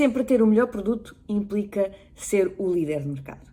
sempre 0.00 0.24
ter 0.24 0.40
o 0.40 0.46
melhor 0.46 0.68
produto 0.68 1.14
implica 1.28 1.92
ser 2.14 2.54
o 2.56 2.72
líder 2.72 3.02
de 3.02 3.08
mercado. 3.08 3.50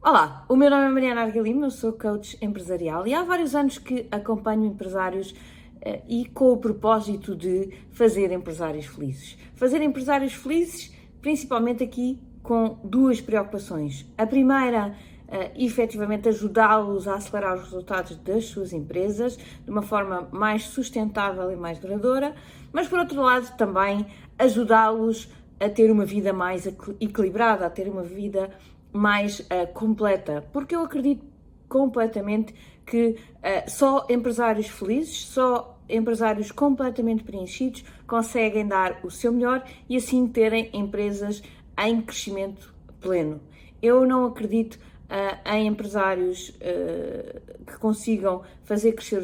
Olá, 0.00 0.46
o 0.48 0.56
meu 0.56 0.70
nome 0.70 0.86
é 0.86 0.88
Mariana 0.88 1.20
Argalima, 1.20 1.66
eu 1.66 1.70
sou 1.70 1.92
coach 1.92 2.38
empresarial 2.40 3.06
e 3.06 3.12
há 3.12 3.22
vários 3.22 3.54
anos 3.54 3.76
que 3.76 4.08
acompanho 4.10 4.64
empresários 4.64 5.32
uh, 5.32 6.02
e 6.08 6.24
com 6.32 6.50
o 6.50 6.56
propósito 6.56 7.36
de 7.36 7.70
fazer 7.90 8.32
empresários 8.32 8.86
felizes. 8.86 9.36
Fazer 9.54 9.82
empresários 9.82 10.32
felizes, 10.32 10.90
principalmente 11.20 11.84
aqui 11.84 12.18
com 12.42 12.78
duas 12.82 13.20
preocupações. 13.20 14.10
A 14.16 14.26
primeira 14.26 14.96
uh, 15.28 15.62
efetivamente 15.62 16.26
ajudá-los 16.30 17.06
a 17.06 17.16
acelerar 17.16 17.56
os 17.56 17.64
resultados 17.64 18.16
das 18.16 18.46
suas 18.46 18.72
empresas 18.72 19.36
de 19.36 19.70
uma 19.70 19.82
forma 19.82 20.26
mais 20.32 20.62
sustentável 20.62 21.52
e 21.52 21.56
mais 21.56 21.78
duradoura, 21.78 22.34
mas 22.72 22.88
por 22.88 22.98
outro 22.98 23.20
lado 23.20 23.56
também 23.56 24.06
ajudá-los 24.38 25.28
a 25.58 25.68
ter 25.68 25.90
uma 25.90 26.04
vida 26.04 26.32
mais 26.32 26.66
equilibrada, 26.66 27.66
a 27.66 27.70
ter 27.70 27.88
uma 27.88 28.02
vida 28.02 28.50
mais 28.92 29.40
uh, 29.40 29.66
completa, 29.74 30.44
porque 30.52 30.74
eu 30.74 30.82
acredito 30.82 31.24
completamente 31.68 32.54
que 32.86 33.10
uh, 33.10 33.70
só 33.70 34.06
empresários 34.08 34.66
felizes, 34.68 35.26
só 35.26 35.78
empresários 35.88 36.50
completamente 36.50 37.22
preenchidos 37.22 37.84
conseguem 38.06 38.66
dar 38.66 39.00
o 39.04 39.10
seu 39.10 39.32
melhor 39.32 39.64
e 39.88 39.96
assim 39.96 40.26
terem 40.26 40.70
empresas 40.72 41.42
em 41.78 42.00
crescimento 42.00 42.74
pleno. 43.00 43.40
Eu 43.82 44.06
não 44.06 44.26
acredito 44.26 44.78
em 45.44 45.66
empresários 45.66 46.50
uh, 46.50 47.64
que 47.66 47.76
consigam 47.78 48.42
fazer 48.62 48.92
crescer 48.92 49.22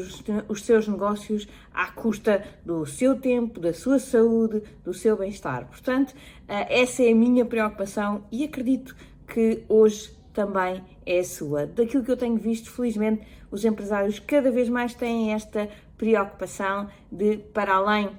os, 0.49 0.63
seus 0.63 0.87
negócios 0.87 1.47
à 1.73 1.87
custa 1.91 2.43
do 2.65 2.85
seu 2.85 3.19
tempo, 3.19 3.59
da 3.59 3.73
sua 3.73 3.97
saúde, 3.97 4.61
do 4.83 4.93
seu 4.93 5.15
bem-estar. 5.17 5.65
Portanto, 5.67 6.11
uh, 6.11 6.65
essa 6.69 7.03
é 7.03 7.11
a 7.11 7.15
minha 7.15 7.45
preocupação 7.45 8.25
e 8.31 8.43
acredito 8.43 8.95
que 9.27 9.63
hoje 9.69 10.11
também 10.33 10.83
é 11.05 11.19
a 11.19 11.23
sua. 11.23 11.65
Daquilo 11.65 12.03
que 12.03 12.11
eu 12.11 12.17
tenho 12.17 12.37
visto, 12.37 12.69
felizmente, 12.69 13.25
os 13.49 13.63
empresários 13.63 14.19
cada 14.19 14.51
vez 14.51 14.69
mais 14.69 14.93
têm 14.93 15.33
esta 15.33 15.69
preocupação 15.97 16.89
de, 17.11 17.37
para 17.37 17.75
além 17.75 18.09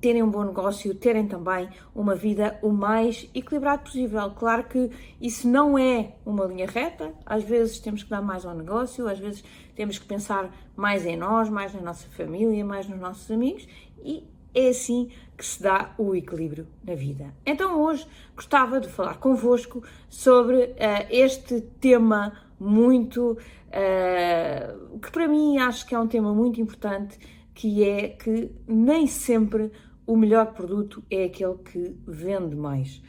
terem 0.00 0.22
um 0.22 0.30
bom 0.30 0.44
negócio, 0.44 0.94
terem 0.94 1.26
também 1.26 1.68
uma 1.94 2.14
vida 2.14 2.58
o 2.62 2.70
mais 2.70 3.28
equilibrada 3.34 3.82
possível. 3.82 4.30
Claro 4.32 4.64
que 4.64 4.90
isso 5.20 5.48
não 5.48 5.78
é 5.78 6.12
uma 6.24 6.44
linha 6.44 6.66
reta, 6.66 7.12
às 7.24 7.44
vezes 7.44 7.78
temos 7.78 8.02
que 8.02 8.10
dar 8.10 8.22
mais 8.22 8.44
ao 8.44 8.54
negócio, 8.54 9.08
às 9.08 9.18
vezes 9.18 9.44
temos 9.74 9.98
que 9.98 10.06
pensar 10.06 10.54
mais 10.76 11.06
em 11.06 11.16
nós, 11.16 11.48
mais 11.48 11.72
na 11.72 11.80
nossa 11.80 12.06
família, 12.08 12.64
mais 12.64 12.88
nos 12.88 12.98
nossos 12.98 13.30
amigos 13.30 13.66
e 14.04 14.24
é 14.54 14.68
assim 14.68 15.10
que 15.36 15.44
se 15.44 15.62
dá 15.62 15.94
o 15.96 16.14
equilíbrio 16.14 16.66
na 16.84 16.94
vida. 16.94 17.32
Então 17.46 17.80
hoje 17.80 18.06
gostava 18.34 18.80
de 18.80 18.88
falar 18.88 19.18
convosco 19.18 19.82
sobre 20.08 20.56
uh, 20.56 21.06
este 21.08 21.60
tema 21.80 22.32
muito 22.58 23.38
uh, 23.70 24.98
que 24.98 25.10
para 25.10 25.26
mim 25.26 25.58
acho 25.58 25.86
que 25.86 25.94
é 25.94 25.98
um 25.98 26.06
tema 26.06 26.34
muito 26.34 26.60
importante 26.60 27.18
que 27.60 27.84
é 27.84 28.08
que 28.08 28.50
nem 28.66 29.06
sempre 29.06 29.70
o 30.06 30.16
melhor 30.16 30.54
produto 30.54 31.04
é 31.10 31.24
aquele 31.24 31.56
que 31.58 31.94
vende 32.06 32.56
mais. 32.56 33.02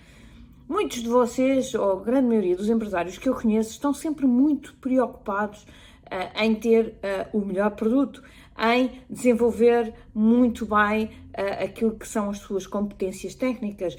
Muitos 0.68 1.02
de 1.02 1.08
vocês, 1.08 1.74
ou 1.74 1.94
a 1.94 2.04
grande 2.04 2.28
maioria 2.28 2.58
dos 2.58 2.68
empresários 2.68 3.18
que 3.18 3.30
eu 3.30 3.34
conheço, 3.34 3.72
estão 3.72 3.94
sempre 3.94 4.28
muito 4.28 4.76
preocupados 4.82 5.64
uh, 5.64 6.44
em 6.44 6.54
ter 6.54 6.88
uh, 6.88 7.38
o 7.38 7.46
melhor 7.46 7.72
produto, 7.72 8.22
em 8.60 8.92
desenvolver 9.10 9.94
muito 10.14 10.66
bem 10.66 11.06
uh, 11.06 11.64
aquilo 11.64 11.98
que 11.98 12.06
são 12.06 12.30
as 12.30 12.40
suas 12.40 12.68
competências 12.68 13.34
técnicas, 13.34 13.96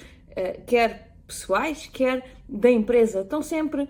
quer 0.67 1.15
pessoais, 1.27 1.87
quer 1.87 2.25
da 2.47 2.71
empresa. 2.71 3.21
Estão 3.21 3.41
sempre 3.41 3.89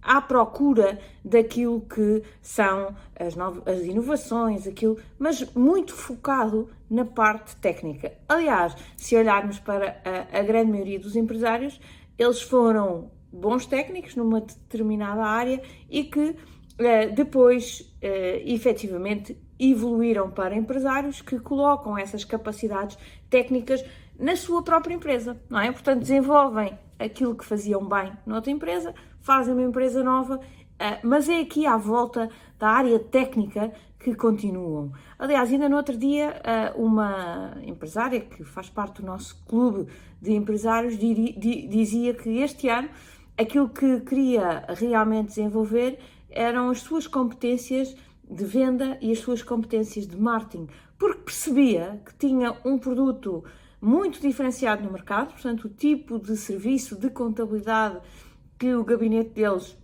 à 0.00 0.20
procura 0.20 0.98
daquilo 1.24 1.80
que 1.80 2.22
são 2.40 2.94
as, 3.18 3.34
novas, 3.34 3.66
as 3.66 3.84
inovações, 3.84 4.66
aquilo, 4.66 4.96
mas 5.18 5.52
muito 5.54 5.92
focado 5.92 6.68
na 6.88 7.04
parte 7.04 7.56
técnica. 7.56 8.12
Aliás, 8.28 8.76
se 8.96 9.16
olharmos 9.16 9.58
para 9.58 10.00
a, 10.04 10.38
a 10.38 10.42
grande 10.42 10.70
maioria 10.70 11.00
dos 11.00 11.16
empresários, 11.16 11.80
eles 12.18 12.40
foram 12.40 13.10
bons 13.32 13.66
técnicos 13.66 14.14
numa 14.14 14.40
determinada 14.40 15.22
área 15.22 15.60
e 15.90 16.04
que 16.04 16.20
uh, 16.30 17.14
depois, 17.14 17.80
uh, 17.80 18.42
efetivamente, 18.44 19.36
evoluíram 19.58 20.30
para 20.30 20.56
empresários 20.56 21.22
que 21.22 21.38
colocam 21.38 21.96
essas 21.96 22.24
capacidades 22.24 22.98
técnicas 23.30 23.82
na 24.22 24.36
sua 24.36 24.62
própria 24.62 24.94
empresa, 24.94 25.36
não 25.50 25.58
é? 25.58 25.72
Portanto, 25.72 25.98
desenvolvem 25.98 26.78
aquilo 26.96 27.34
que 27.34 27.44
faziam 27.44 27.84
bem 27.84 28.12
noutra 28.24 28.52
empresa, 28.52 28.94
fazem 29.20 29.52
uma 29.52 29.64
empresa 29.64 30.04
nova, 30.04 30.38
eh, 30.78 31.00
mas 31.02 31.28
é 31.28 31.40
aqui 31.40 31.66
à 31.66 31.76
volta 31.76 32.30
da 32.56 32.68
área 32.68 33.00
técnica 33.00 33.72
que 33.98 34.14
continuam. 34.14 34.92
Aliás, 35.18 35.52
ainda 35.52 35.68
no 35.68 35.76
outro 35.76 35.96
dia, 35.96 36.40
eh, 36.44 36.72
uma 36.76 37.56
empresária 37.66 38.20
que 38.20 38.44
faz 38.44 38.70
parte 38.70 39.02
do 39.02 39.06
nosso 39.06 39.44
clube 39.44 39.88
de 40.20 40.32
empresários 40.32 40.96
dizia 40.96 42.14
que 42.14 42.38
este 42.38 42.68
ano 42.68 42.88
aquilo 43.36 43.68
que 43.68 44.00
queria 44.02 44.64
realmente 44.68 45.30
desenvolver 45.30 45.98
eram 46.30 46.70
as 46.70 46.78
suas 46.78 47.08
competências 47.08 47.96
de 48.30 48.44
venda 48.44 48.96
e 49.00 49.10
as 49.10 49.18
suas 49.18 49.42
competências 49.42 50.06
de 50.06 50.16
marketing, 50.16 50.68
porque 50.96 51.22
percebia 51.22 52.00
que 52.06 52.14
tinha 52.14 52.56
um 52.64 52.78
produto 52.78 53.44
muito 53.82 54.20
diferenciado 54.20 54.84
no 54.84 54.92
mercado, 54.92 55.32
portanto, 55.32 55.64
o 55.64 55.68
tipo 55.68 56.16
de 56.16 56.36
serviço 56.36 56.94
de 56.94 57.10
contabilidade 57.10 57.98
que 58.56 58.72
o 58.72 58.84
gabinete 58.84 59.30
deles 59.30 59.76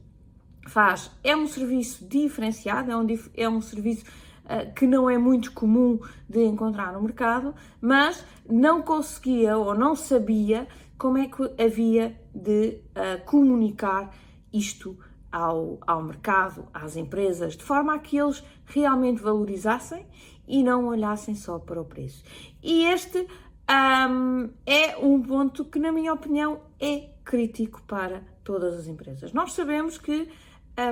faz 0.69 1.11
é 1.25 1.37
um 1.37 1.49
serviço 1.49 2.07
diferenciado, 2.07 2.93
é 2.93 2.97
um, 2.97 3.07
é 3.35 3.49
um 3.49 3.61
serviço 3.61 4.05
uh, 4.45 4.73
que 4.73 4.87
não 4.87 5.11
é 5.11 5.19
muito 5.19 5.53
comum 5.53 5.99
de 6.29 6.45
encontrar 6.45 6.93
no 6.93 7.03
mercado, 7.03 7.53
mas 7.81 8.25
não 8.49 8.83
conseguia 8.83 9.59
ou 9.59 9.75
não 9.75 9.97
sabia 9.97 10.69
como 10.97 11.19
é 11.19 11.27
que 11.27 11.43
havia 11.61 12.17
de 12.33 12.81
uh, 12.91 13.25
comunicar 13.25 14.15
isto 14.53 14.97
ao, 15.33 15.79
ao 15.85 16.03
mercado, 16.05 16.69
às 16.73 16.97
empresas, 16.97 17.57
de 17.57 17.65
forma 17.65 17.95
a 17.95 17.99
que 17.99 18.17
eles 18.17 18.45
realmente 18.65 19.21
valorizassem 19.21 20.07
e 20.47 20.63
não 20.63 20.87
olhassem 20.87 21.35
só 21.35 21.59
para 21.59 21.81
o 21.81 21.85
preço. 21.85 22.25
E 22.63 22.87
este 22.87 23.27
um, 23.71 24.51
é 24.67 24.97
um 24.97 25.21
ponto 25.23 25.65
que, 25.65 25.79
na 25.79 25.93
minha 25.93 26.12
opinião, 26.12 26.61
é 26.81 27.11
crítico 27.25 27.83
para 27.83 28.23
todas 28.43 28.75
as 28.75 28.87
empresas. 28.87 29.33
Nós 29.33 29.53
sabemos 29.53 29.99
que 29.99 30.29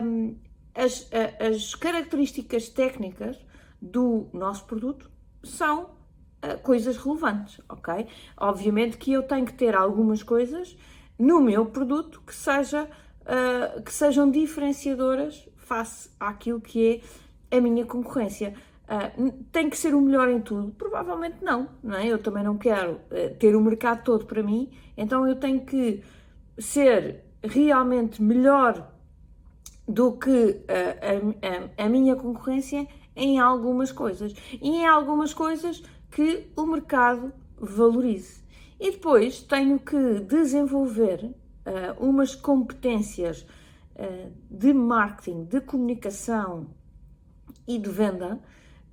um, 0.02 0.36
as, 0.74 1.08
as, 1.40 1.74
características 1.74 2.68
técnicas 2.68 3.38
do 3.80 4.28
nosso 4.32 4.64
produto 4.64 5.10
são 5.42 5.84
uh, 5.84 6.58
coisas 6.62 6.98
relevantes, 6.98 7.60
ok? 7.68 8.06
Obviamente 8.36 8.98
que 8.98 9.12
eu 9.12 9.22
tenho 9.22 9.46
que 9.46 9.54
ter 9.54 9.74
algumas 9.74 10.22
coisas 10.22 10.76
no 11.18 11.40
meu 11.40 11.64
produto 11.64 12.20
que, 12.26 12.34
seja, 12.34 12.84
uh, 13.22 13.82
que 13.82 13.92
sejam 13.92 14.30
diferenciadoras 14.30 15.48
face 15.56 16.10
àquilo 16.20 16.60
que 16.60 17.02
é 17.50 17.56
a 17.56 17.60
minha 17.60 17.86
concorrência. 17.86 18.54
Uh, 18.86 19.32
tem 19.50 19.68
que 19.68 19.76
ser 19.76 19.96
o 19.96 20.00
melhor 20.00 20.28
em 20.28 20.40
tudo? 20.40 20.70
Provavelmente 20.78 21.38
não, 21.42 21.68
não 21.82 21.96
é? 21.96 22.06
Eu 22.06 22.20
também 22.20 22.44
não 22.44 22.56
quero 22.56 22.92
uh, 22.92 23.34
ter 23.36 23.56
o 23.56 23.60
mercado 23.60 24.04
todo 24.04 24.26
para 24.26 24.44
mim, 24.44 24.70
então 24.96 25.26
eu 25.26 25.34
tenho 25.34 25.66
que 25.66 26.04
ser 26.56 27.24
realmente 27.42 28.22
melhor 28.22 28.92
do 29.88 30.12
que 30.12 30.30
uh, 30.30 31.74
a, 31.76 31.82
a, 31.82 31.86
a, 31.86 31.88
minha 31.88 32.14
concorrência 32.14 32.86
em 33.16 33.40
algumas 33.40 33.90
coisas 33.90 34.32
e 34.52 34.68
em 34.68 34.86
algumas 34.86 35.34
coisas 35.34 35.82
que 36.12 36.46
o 36.56 36.64
mercado 36.64 37.32
valorize. 37.58 38.44
E 38.78 38.92
depois 38.92 39.42
tenho 39.42 39.80
que 39.80 40.20
desenvolver 40.20 41.34
umas 41.98 42.34
competências 42.34 43.44
de 44.48 44.72
marketing, 44.72 45.44
de 45.46 45.60
comunicação 45.62 46.68
e 47.66 47.78
de 47.78 47.90
venda 47.90 48.38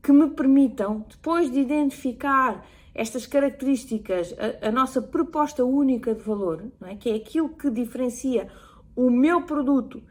que 0.04 0.12
me 0.12 0.30
permitam, 0.32 1.06
depois 1.10 1.50
de 1.50 1.62
identificar 1.62 2.68
estas 2.94 3.26
características, 3.26 4.36
a, 4.38 4.68
a 4.68 4.72
nossa 4.72 5.02
proposta 5.02 5.64
única 5.64 6.14
de 6.14 6.22
valor, 6.22 6.66
é? 6.82 6.96
que 6.96 7.10
é 7.10 7.16
aquilo 7.16 7.50
que 7.50 7.70
diferencia 7.70 8.50
o 8.96 9.10
meu 9.10 9.44
produto 9.44 10.04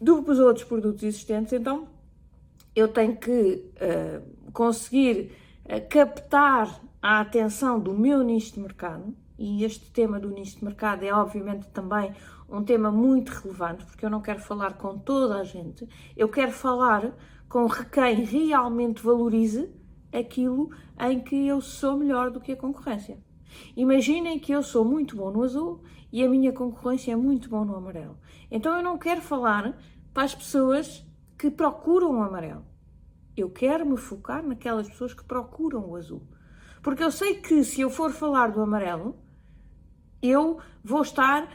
dos 0.00 0.40
outros 0.40 0.64
produtos 0.64 1.04
existentes, 1.04 1.52
então 1.52 1.86
eu 2.74 2.88
tenho 2.88 3.16
que 3.16 3.72
uh, 3.76 4.50
conseguir 4.52 5.30
uh, 5.64 5.88
captar 5.88 6.80
a 7.00 7.20
atenção 7.20 7.78
do 7.78 7.94
meu 7.94 8.22
nicho 8.22 8.54
de 8.54 8.60
mercado, 8.60 9.14
e 9.38 9.64
este 9.64 9.90
tema 9.90 10.18
do 10.18 10.28
nicho 10.28 10.58
de 10.58 10.64
mercado 10.64 11.04
é 11.04 11.14
obviamente 11.14 11.68
também 11.68 12.12
um 12.52 12.62
tema 12.62 12.90
muito 12.90 13.30
relevante, 13.30 13.84
porque 13.86 14.04
eu 14.04 14.10
não 14.10 14.20
quero 14.20 14.40
falar 14.40 14.74
com 14.74 14.98
toda 14.98 15.38
a 15.38 15.44
gente, 15.44 15.88
eu 16.14 16.28
quero 16.28 16.52
falar 16.52 17.16
com 17.48 17.66
quem 17.90 18.22
realmente 18.24 19.02
valorize 19.02 19.72
aquilo 20.12 20.70
em 21.00 21.20
que 21.20 21.46
eu 21.46 21.60
sou 21.60 21.96
melhor 21.96 22.30
do 22.30 22.40
que 22.40 22.52
a 22.52 22.56
concorrência. 22.56 23.18
Imaginem 23.76 24.38
que 24.38 24.52
eu 24.52 24.62
sou 24.62 24.84
muito 24.84 25.16
bom 25.16 25.30
no 25.30 25.42
azul 25.42 25.82
e 26.12 26.22
a 26.22 26.28
minha 26.28 26.52
concorrência 26.52 27.12
é 27.12 27.16
muito 27.16 27.48
bom 27.48 27.64
no 27.64 27.74
amarelo. 27.74 28.18
Então 28.50 28.76
eu 28.76 28.82
não 28.82 28.98
quero 28.98 29.22
falar 29.22 29.78
para 30.12 30.24
as 30.24 30.34
pessoas 30.34 31.06
que 31.38 31.50
procuram 31.50 32.18
o 32.18 32.22
amarelo. 32.22 32.64
Eu 33.34 33.50
quero 33.50 33.86
me 33.86 33.96
focar 33.96 34.42
naquelas 34.46 34.88
pessoas 34.88 35.14
que 35.14 35.24
procuram 35.24 35.88
o 35.88 35.96
azul. 35.96 36.22
Porque 36.82 37.02
eu 37.02 37.10
sei 37.10 37.36
que 37.36 37.64
se 37.64 37.80
eu 37.80 37.88
for 37.88 38.12
falar 38.12 38.50
do 38.50 38.60
amarelo, 38.60 39.16
eu 40.22 40.58
vou 40.84 41.02
estar 41.02 41.48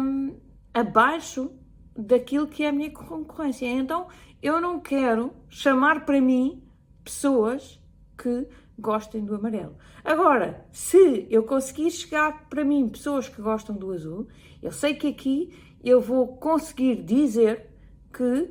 um, 0.00 0.36
abaixo 0.72 1.52
daquilo 1.96 2.46
que 2.46 2.64
é 2.64 2.68
a 2.68 2.72
minha 2.72 2.90
concorrência. 2.90 3.66
Então 3.66 4.08
eu 4.42 4.60
não 4.60 4.80
quero 4.80 5.32
chamar 5.48 6.04
para 6.04 6.20
mim 6.20 6.62
pessoas 7.04 7.80
que 8.16 8.48
gostem 8.78 9.24
do 9.24 9.34
amarelo. 9.34 9.76
Agora, 10.04 10.66
se 10.70 11.26
eu 11.30 11.42
conseguir 11.42 11.90
chegar 11.90 12.48
para 12.48 12.64
mim 12.64 12.88
pessoas 12.88 13.28
que 13.28 13.40
gostam 13.40 13.76
do 13.76 13.90
azul, 13.92 14.28
eu 14.62 14.70
sei 14.70 14.94
que 14.94 15.08
aqui 15.08 15.54
eu 15.82 16.00
vou 16.00 16.36
conseguir 16.36 17.02
dizer 17.02 17.70
que 18.12 18.22
uh, 18.22 18.50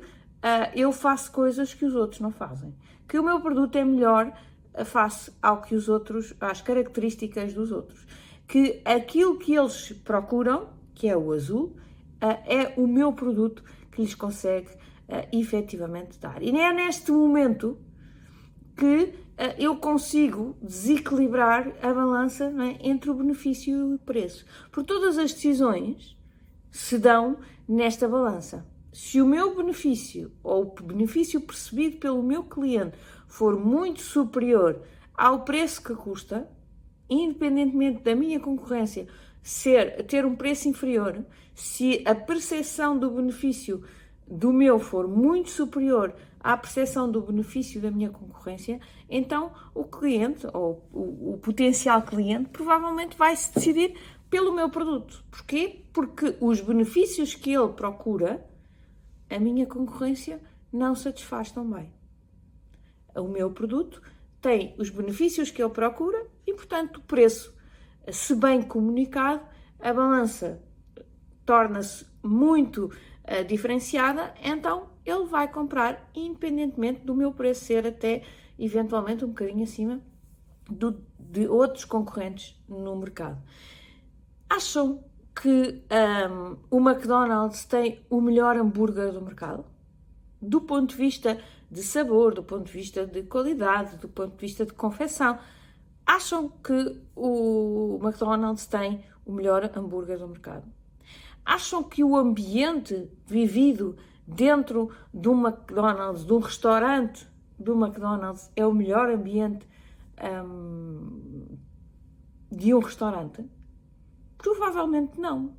eu 0.74 0.92
faço 0.92 1.30
coisas 1.32 1.74
que 1.74 1.84
os 1.84 1.94
outros 1.94 2.20
não 2.20 2.30
fazem, 2.30 2.74
que 3.08 3.18
o 3.18 3.22
meu 3.22 3.40
produto 3.40 3.76
é 3.76 3.84
melhor 3.84 4.32
face 4.84 5.32
ao 5.40 5.62
que 5.62 5.74
os 5.74 5.88
outros, 5.88 6.34
às 6.40 6.60
características 6.60 7.54
dos 7.54 7.72
outros, 7.72 8.06
que 8.46 8.80
aquilo 8.84 9.38
que 9.38 9.54
eles 9.54 9.92
procuram, 10.04 10.68
que 10.94 11.08
é 11.08 11.16
o 11.16 11.32
azul, 11.32 11.76
uh, 12.22 12.42
é 12.46 12.74
o 12.76 12.86
meu 12.86 13.12
produto 13.12 13.62
que 13.90 14.02
lhes 14.02 14.14
consegue 14.14 14.68
uh, 14.70 15.26
efetivamente 15.32 16.18
dar. 16.18 16.42
E 16.42 16.50
é 16.50 16.72
neste 16.72 17.10
momento 17.10 17.78
que 18.76 19.04
uh, 19.04 19.14
eu 19.58 19.76
consigo 19.76 20.56
desequilibrar 20.62 21.72
a 21.82 21.92
balança 21.92 22.44
é, 22.44 22.88
entre 22.88 23.10
o 23.10 23.14
benefício 23.14 23.74
e 23.74 23.94
o 23.94 23.98
preço. 23.98 24.44
Por 24.70 24.84
todas 24.84 25.18
as 25.18 25.32
decisões 25.32 26.16
se 26.70 26.98
dão 26.98 27.38
nesta 27.68 28.06
balança. 28.08 28.66
Se 28.92 29.20
o 29.20 29.26
meu 29.26 29.54
benefício 29.56 30.32
ou 30.42 30.62
o 30.62 30.82
benefício 30.82 31.40
percebido 31.40 31.98
pelo 31.98 32.22
meu 32.22 32.44
cliente 32.44 32.96
for 33.26 33.58
muito 33.58 34.00
superior 34.00 34.80
ao 35.14 35.44
preço 35.44 35.82
que 35.82 35.94
custa, 35.94 36.48
independentemente 37.08 38.02
da 38.02 38.14
minha 38.14 38.40
concorrência 38.40 39.06
ser, 39.42 40.04
ter 40.04 40.26
um 40.26 40.34
preço 40.34 40.68
inferior, 40.68 41.24
se 41.54 42.02
a 42.04 42.14
percepção 42.14 42.98
do 42.98 43.10
benefício 43.10 43.82
do 44.26 44.52
meu 44.52 44.78
for 44.78 45.06
muito 45.06 45.50
superior 45.50 46.14
à 46.40 46.56
percepção 46.56 47.10
do 47.10 47.20
benefício 47.20 47.80
da 47.80 47.90
minha 47.90 48.10
concorrência, 48.10 48.80
então 49.08 49.52
o 49.74 49.84
cliente 49.84 50.46
ou 50.52 50.84
o, 50.92 51.34
o 51.34 51.38
potencial 51.38 52.02
cliente 52.02 52.50
provavelmente 52.50 53.16
vai 53.16 53.36
se 53.36 53.54
decidir 53.54 53.94
pelo 54.28 54.52
meu 54.52 54.68
produto. 54.68 55.24
Porquê? 55.30 55.84
Porque 55.92 56.36
os 56.40 56.60
benefícios 56.60 57.34
que 57.34 57.52
ele 57.52 57.72
procura, 57.72 58.44
a 59.30 59.38
minha 59.38 59.66
concorrência 59.66 60.40
não 60.72 60.94
satisfaz 60.94 61.50
tão 61.50 61.68
bem. 61.70 61.92
O 63.14 63.28
meu 63.28 63.50
produto 63.50 64.02
tem 64.40 64.74
os 64.78 64.90
benefícios 64.90 65.50
que 65.50 65.62
ele 65.62 65.72
procura 65.72 66.26
e, 66.46 66.52
portanto, 66.52 66.98
o 66.98 67.02
preço 67.02 67.56
se 68.10 68.34
bem 68.34 68.62
comunicado, 68.62 69.42
a 69.80 69.92
balança 69.92 70.62
torna-se 71.44 72.06
muito 72.22 72.86
uh, 72.86 73.44
diferenciada, 73.46 74.34
então 74.42 74.90
ele 75.04 75.26
vai 75.26 75.50
comprar 75.50 76.10
independentemente 76.14 77.00
do 77.00 77.14
meu 77.14 77.32
preço 77.32 77.64
ser 77.64 77.86
até 77.86 78.22
eventualmente 78.58 79.24
um 79.24 79.28
bocadinho 79.28 79.62
acima 79.62 80.00
do, 80.68 81.00
de 81.18 81.46
outros 81.46 81.84
concorrentes 81.84 82.60
no 82.68 82.96
mercado. 82.96 83.40
Acham 84.48 85.04
que 85.40 85.84
um, 85.90 86.56
o 86.70 86.80
McDonald's 86.80 87.64
tem 87.64 88.04
o 88.08 88.20
melhor 88.20 88.56
hambúrguer 88.56 89.12
do 89.12 89.20
mercado? 89.20 89.64
Do 90.40 90.60
ponto 90.62 90.90
de 90.90 90.96
vista 90.96 91.40
de 91.70 91.82
sabor, 91.82 92.34
do 92.34 92.42
ponto 92.42 92.64
de 92.64 92.72
vista 92.72 93.06
de 93.06 93.22
qualidade, 93.24 93.96
do 93.96 94.08
ponto 94.08 94.34
de 94.34 94.40
vista 94.40 94.64
de 94.64 94.72
confecção, 94.72 95.38
Acham 96.06 96.48
que 96.48 97.02
o 97.16 97.98
McDonald's 98.00 98.66
tem 98.66 99.04
o 99.24 99.32
melhor 99.32 99.68
hambúrguer 99.76 100.16
do 100.16 100.28
mercado? 100.28 100.72
Acham 101.44 101.82
que 101.82 102.04
o 102.04 102.16
ambiente 102.16 103.10
vivido 103.26 103.96
dentro 104.24 104.92
do 105.12 105.32
McDonald's, 105.32 106.24
de 106.24 106.32
um 106.32 106.38
restaurante 106.38 107.26
do 107.58 107.72
McDonald's, 107.72 108.48
é 108.54 108.64
o 108.64 108.72
melhor 108.72 109.10
ambiente 109.10 109.66
um, 110.44 111.58
de 112.52 112.72
um 112.72 112.78
restaurante? 112.78 113.44
Provavelmente 114.38 115.18
não. 115.18 115.56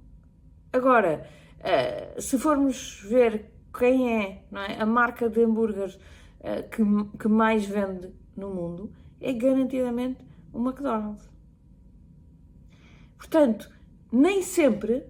Agora, 0.71 1.30
uh, 1.59 2.21
se 2.21 2.38
formos 2.38 3.01
ver 3.04 3.54
quem 3.77 4.13
é, 4.13 4.44
é, 4.51 4.81
a 4.81 4.85
marca 4.85 5.29
de 5.29 5.44
hambúrgueres 5.44 5.95
uh, 5.95 6.68
que, 6.69 7.18
que 7.18 7.27
mais 7.27 7.65
vende 7.65 8.12
no 8.35 8.50
mundo, 8.50 8.91
é 9.19 9.33
garantidamente 9.33 10.25
o 10.53 10.59
McDonald's. 10.59 11.29
Portanto, 13.18 13.69
nem 14.12 14.41
sempre 14.41 15.06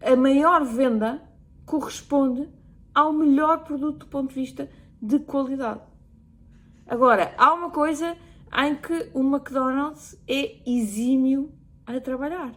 a 0.00 0.14
maior 0.16 0.64
venda 0.64 1.22
corresponde 1.64 2.48
ao 2.94 3.12
melhor 3.12 3.64
produto 3.64 4.00
do 4.00 4.06
ponto 4.06 4.28
de 4.28 4.40
vista 4.40 4.70
de 5.02 5.18
qualidade. 5.18 5.82
Agora, 6.86 7.34
há 7.36 7.52
uma 7.52 7.70
coisa 7.70 8.16
em 8.64 8.74
que 8.76 9.10
o 9.12 9.20
McDonald's 9.20 10.16
é 10.28 10.62
exímio 10.70 11.52
a 11.84 12.00
trabalhar. 12.00 12.54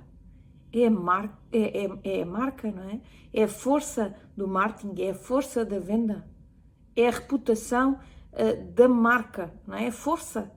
É 0.72 0.90
mar 0.90 1.40
é, 1.52 1.86
é, 1.86 2.20
é 2.22 2.26
marca, 2.26 2.72
não 2.72 2.84
é? 2.84 3.02
É 3.34 3.44
a 3.44 3.48
força 3.48 4.16
do 4.36 4.48
marketing, 4.48 5.02
é 5.02 5.12
a 5.12 5.16
força 5.16 5.66
da 5.66 5.80
venda, 5.80 6.28
é 6.96 7.08
a 7.08 7.12
reputação 7.12 8.00
uh, 8.34 8.72
da 8.74 8.88
marca, 8.88 9.54
não 9.66 9.76
é? 9.76 9.88
A 9.88 9.92
força 9.92 10.52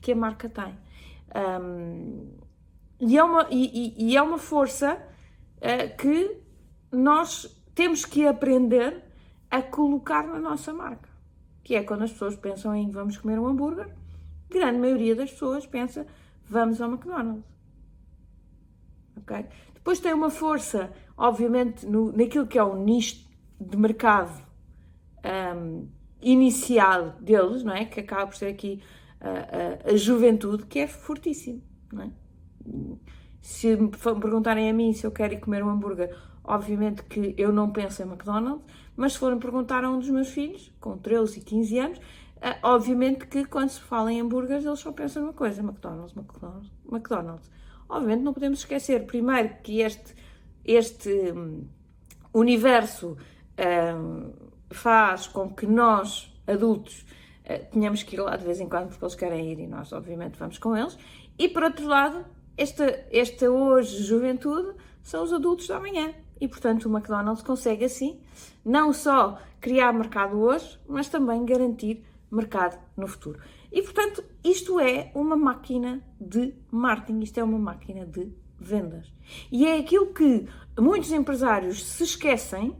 que 0.00 0.12
a 0.12 0.16
marca 0.16 0.48
tem. 0.48 0.78
Um, 1.60 2.38
e, 3.00 3.18
é 3.18 3.24
uma, 3.24 3.46
e, 3.50 3.94
e, 4.10 4.16
é 4.16 4.22
uma 4.22 4.38
força 4.38 4.94
uh, 4.94 5.96
que 5.96 6.40
nós 6.92 7.62
temos 7.74 8.04
que 8.04 8.26
aprender 8.26 9.02
a 9.50 9.62
colocar 9.62 10.26
na 10.26 10.38
nossa 10.38 10.72
marca. 10.72 11.08
Que 11.62 11.74
é 11.74 11.82
quando 11.82 12.02
as 12.02 12.12
pessoas 12.12 12.36
pensam 12.36 12.74
em 12.74 12.88
vamos 12.90 13.18
comer 13.18 13.38
um 13.38 13.46
hambúrguer, 13.46 13.92
grande 14.48 14.78
maioria 14.78 15.16
das 15.16 15.30
pessoas 15.30 15.66
pensa 15.66 16.06
vamos 16.48 16.80
ao 16.80 16.88
McDonald's. 16.88 17.55
Okay? 19.18 19.46
Depois 19.74 20.00
tem 20.00 20.12
uma 20.12 20.30
força, 20.30 20.92
obviamente, 21.16 21.86
no, 21.86 22.12
naquilo 22.12 22.46
que 22.46 22.58
é 22.58 22.62
o 22.62 22.76
nicho 22.76 23.26
de 23.60 23.76
mercado 23.76 24.44
um, 25.56 25.88
inicial 26.20 27.12
deles, 27.20 27.62
não 27.62 27.72
é? 27.72 27.84
Que 27.84 28.00
acaba 28.00 28.26
por 28.26 28.36
ser 28.36 28.46
aqui 28.46 28.82
a, 29.20 29.88
a, 29.88 29.92
a 29.92 29.96
juventude, 29.96 30.66
que 30.66 30.80
é 30.80 30.86
fortíssimo. 30.86 31.62
É? 31.98 32.10
Se 33.40 33.76
me 33.76 33.90
perguntarem 33.90 34.68
a 34.68 34.72
mim 34.72 34.92
se 34.92 35.06
eu 35.06 35.10
quero 35.10 35.34
ir 35.34 35.40
comer 35.40 35.62
um 35.62 35.70
hambúrguer, 35.70 36.16
obviamente 36.42 37.02
que 37.04 37.34
eu 37.38 37.52
não 37.52 37.70
penso 37.70 38.02
em 38.02 38.06
McDonald's, 38.06 38.64
mas 38.96 39.12
se 39.12 39.18
forem 39.18 39.38
perguntar 39.38 39.84
a 39.84 39.90
um 39.90 39.98
dos 39.98 40.10
meus 40.10 40.28
filhos, 40.28 40.72
com 40.80 40.96
13 40.98 41.38
e 41.38 41.42
15 41.42 41.78
anos, 41.78 42.00
eh, 42.40 42.58
obviamente 42.62 43.26
que 43.26 43.44
quando 43.44 43.68
se 43.68 43.80
fala 43.80 44.12
em 44.12 44.20
hambúrgueres 44.20 44.64
eles 44.64 44.80
só 44.80 44.90
pensam 44.92 45.22
numa 45.22 45.32
coisa, 45.32 45.62
McDonald's, 45.62 46.16
McDonald's, 46.16 46.72
McDonald's. 46.90 47.50
Obviamente 47.88 48.22
não 48.22 48.32
podemos 48.32 48.60
esquecer, 48.60 49.06
primeiro, 49.06 49.54
que 49.62 49.80
este, 49.80 50.14
este 50.64 51.10
um, 51.32 51.66
universo 52.32 53.16
um, 53.96 54.32
faz 54.70 55.26
com 55.26 55.50
que 55.50 55.66
nós, 55.66 56.32
adultos, 56.46 57.06
uh, 57.44 57.70
tínhamos 57.70 58.02
que 58.02 58.16
ir 58.16 58.20
lá 58.20 58.36
de 58.36 58.44
vez 58.44 58.60
em 58.60 58.68
quando 58.68 58.88
porque 58.88 59.04
eles 59.04 59.14
querem 59.14 59.52
ir 59.52 59.60
e 59.60 59.66
nós, 59.66 59.92
obviamente, 59.92 60.38
vamos 60.38 60.58
com 60.58 60.76
eles. 60.76 60.98
E 61.38 61.48
por 61.48 61.62
outro 61.62 61.86
lado, 61.86 62.24
esta, 62.56 63.06
esta 63.10 63.50
hoje 63.50 64.02
juventude 64.02 64.76
são 65.02 65.22
os 65.22 65.32
adultos 65.32 65.68
da 65.68 65.78
manhã. 65.78 66.12
E 66.40 66.48
portanto, 66.48 66.86
o 66.86 66.94
McDonald's 66.94 67.42
consegue 67.42 67.84
assim 67.84 68.20
não 68.64 68.92
só 68.92 69.38
criar 69.60 69.92
mercado 69.92 70.38
hoje, 70.38 70.78
mas 70.86 71.08
também 71.08 71.44
garantir 71.44 72.04
mercado 72.30 72.78
no 72.96 73.06
futuro. 73.06 73.38
E 73.76 73.82
portanto, 73.82 74.24
isto 74.42 74.80
é 74.80 75.12
uma 75.14 75.36
máquina 75.36 76.02
de 76.18 76.54
marketing, 76.72 77.20
isto 77.20 77.38
é 77.38 77.44
uma 77.44 77.58
máquina 77.58 78.06
de 78.06 78.32
vendas. 78.58 79.12
E 79.52 79.66
é 79.66 79.76
aquilo 79.76 80.14
que 80.14 80.48
muitos 80.80 81.12
empresários 81.12 81.84
se 81.84 82.04
esquecem 82.04 82.74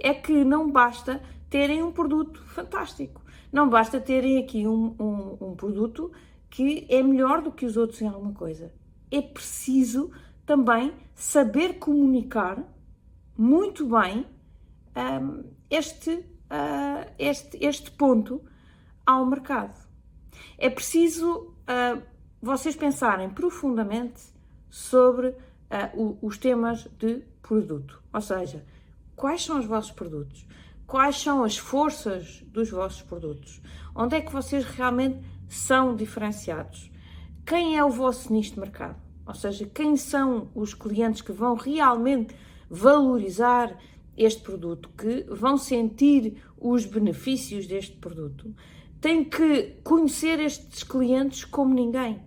é 0.00 0.12
que 0.12 0.44
não 0.44 0.68
basta 0.68 1.22
terem 1.48 1.80
um 1.80 1.92
produto 1.92 2.42
fantástico. 2.46 3.22
Não 3.52 3.68
basta 3.68 4.00
terem 4.00 4.38
aqui 4.38 4.66
um, 4.66 4.96
um, 4.98 5.50
um 5.52 5.54
produto 5.54 6.10
que 6.50 6.84
é 6.90 7.00
melhor 7.04 7.40
do 7.40 7.52
que 7.52 7.64
os 7.64 7.76
outros 7.76 8.02
em 8.02 8.08
alguma 8.08 8.32
coisa. 8.32 8.74
É 9.08 9.22
preciso 9.22 10.10
também 10.44 10.92
saber 11.14 11.78
comunicar 11.78 12.64
muito 13.38 13.86
bem 13.86 14.26
um, 15.22 15.44
este, 15.70 16.10
uh, 16.10 17.12
este, 17.16 17.64
este 17.64 17.92
ponto 17.92 18.42
ao 19.06 19.24
mercado. 19.24 19.86
É 20.58 20.70
preciso 20.70 21.32
uh, 21.38 22.02
vocês 22.40 22.76
pensarem 22.76 23.28
profundamente 23.30 24.20
sobre 24.68 25.28
uh, 25.28 25.36
o, 25.94 26.18
os 26.22 26.38
temas 26.38 26.88
de 26.98 27.22
produto, 27.42 28.02
ou 28.12 28.20
seja, 28.20 28.64
quais 29.14 29.44
são 29.44 29.58
os 29.58 29.66
vossos 29.66 29.90
produtos, 29.90 30.46
quais 30.86 31.20
são 31.20 31.44
as 31.44 31.56
forças 31.56 32.42
dos 32.46 32.70
vossos 32.70 33.02
produtos, 33.02 33.60
onde 33.94 34.16
é 34.16 34.20
que 34.20 34.32
vocês 34.32 34.64
realmente 34.64 35.20
são 35.48 35.94
diferenciados, 35.94 36.90
quem 37.44 37.76
é 37.76 37.84
o 37.84 37.90
vosso 37.90 38.32
nicho 38.32 38.54
de 38.54 38.60
mercado, 38.60 38.96
ou 39.26 39.34
seja, 39.34 39.66
quem 39.66 39.96
são 39.96 40.50
os 40.54 40.74
clientes 40.74 41.22
que 41.22 41.32
vão 41.32 41.54
realmente 41.54 42.34
valorizar 42.68 43.76
este 44.16 44.42
produto, 44.42 44.88
que 44.96 45.24
vão 45.28 45.58
sentir 45.58 46.42
os 46.58 46.86
benefícios 46.86 47.66
deste 47.66 47.96
produto. 47.96 48.54
Tem 49.00 49.24
que 49.24 49.78
conhecer 49.84 50.40
estes 50.40 50.82
clientes 50.82 51.44
como 51.44 51.74
ninguém. 51.74 52.22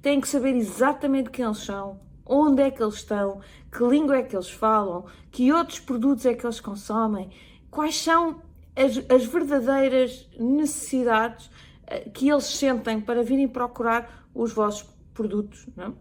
Tem 0.00 0.20
que 0.20 0.28
saber 0.28 0.54
exatamente 0.54 1.30
quem 1.30 1.44
eles 1.44 1.58
são, 1.58 2.00
onde 2.24 2.62
é 2.62 2.70
que 2.70 2.82
eles 2.82 2.96
estão, 2.96 3.40
que 3.70 3.82
língua 3.84 4.16
é 4.16 4.22
que 4.22 4.34
eles 4.34 4.50
falam, 4.50 5.04
que 5.30 5.52
outros 5.52 5.80
produtos 5.80 6.26
é 6.26 6.34
que 6.34 6.46
eles 6.46 6.60
consomem, 6.60 7.30
quais 7.70 7.96
são 8.00 8.42
as, 8.74 8.98
as 9.10 9.24
verdadeiras 9.26 10.28
necessidades 10.38 11.50
eh, 11.86 12.08
que 12.10 12.28
eles 12.28 12.44
sentem 12.44 13.00
para 13.00 13.22
virem 13.22 13.48
procurar 13.48 14.28
os 14.34 14.52
vossos 14.52 14.88
produtos. 15.14 15.66
Não? 15.74 15.86
É? 15.86 15.92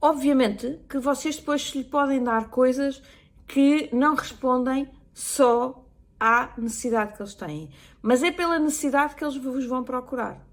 Obviamente 0.00 0.80
que 0.88 0.98
vocês 0.98 1.36
depois 1.36 1.62
lhe 1.74 1.84
podem 1.84 2.22
dar 2.22 2.50
coisas 2.50 3.02
que 3.46 3.88
não 3.92 4.14
respondem 4.14 4.88
só 5.14 5.83
à 6.18 6.52
necessidade 6.56 7.14
que 7.14 7.22
eles 7.22 7.34
têm, 7.34 7.70
mas 8.00 8.22
é 8.22 8.30
pela 8.30 8.58
necessidade 8.58 9.14
que 9.14 9.24
eles 9.24 9.36
vos 9.36 9.66
vão 9.66 9.82
procurar. 9.82 10.44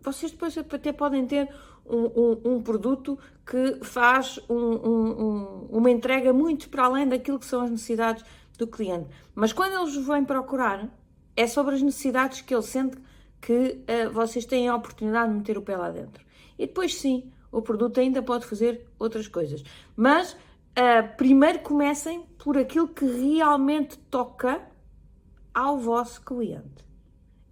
Vocês 0.00 0.32
depois 0.32 0.56
até 0.58 0.92
podem 0.92 1.26
ter 1.26 1.48
um, 1.86 1.96
um, 1.98 2.54
um 2.54 2.62
produto 2.62 3.18
que 3.46 3.84
faz 3.84 4.38
um, 4.48 5.66
uma 5.70 5.90
entrega 5.90 6.32
muito 6.32 6.68
para 6.68 6.84
além 6.84 7.08
daquilo 7.08 7.38
que 7.38 7.46
são 7.46 7.62
as 7.62 7.70
necessidades 7.70 8.24
do 8.58 8.66
cliente, 8.66 9.08
mas 9.34 9.52
quando 9.52 9.72
eles 9.72 9.94
vos 9.94 10.06
vêm 10.06 10.24
procurar, 10.24 10.88
é 11.36 11.46
sobre 11.46 11.74
as 11.74 11.82
necessidades 11.82 12.40
que 12.40 12.54
ele 12.54 12.62
sente 12.62 12.96
que 13.40 13.52
uh, 14.06 14.10
vocês 14.10 14.46
têm 14.46 14.68
a 14.68 14.74
oportunidade 14.74 15.30
de 15.30 15.38
meter 15.38 15.58
o 15.58 15.62
pé 15.62 15.76
lá 15.76 15.90
dentro. 15.90 16.24
E 16.58 16.66
depois, 16.66 16.94
sim, 16.94 17.30
o 17.52 17.60
produto 17.60 18.00
ainda 18.00 18.22
pode 18.22 18.46
fazer 18.46 18.86
outras 18.98 19.28
coisas. 19.28 19.62
Mas 19.96 20.36
uh, 20.78 21.16
primeiro 21.16 21.60
comecem 21.60 22.22
por 22.38 22.58
aquilo 22.58 22.88
que 22.88 23.04
realmente 23.04 23.98
toca 24.10 24.60
ao 25.52 25.78
vosso 25.78 26.22
cliente. 26.22 26.84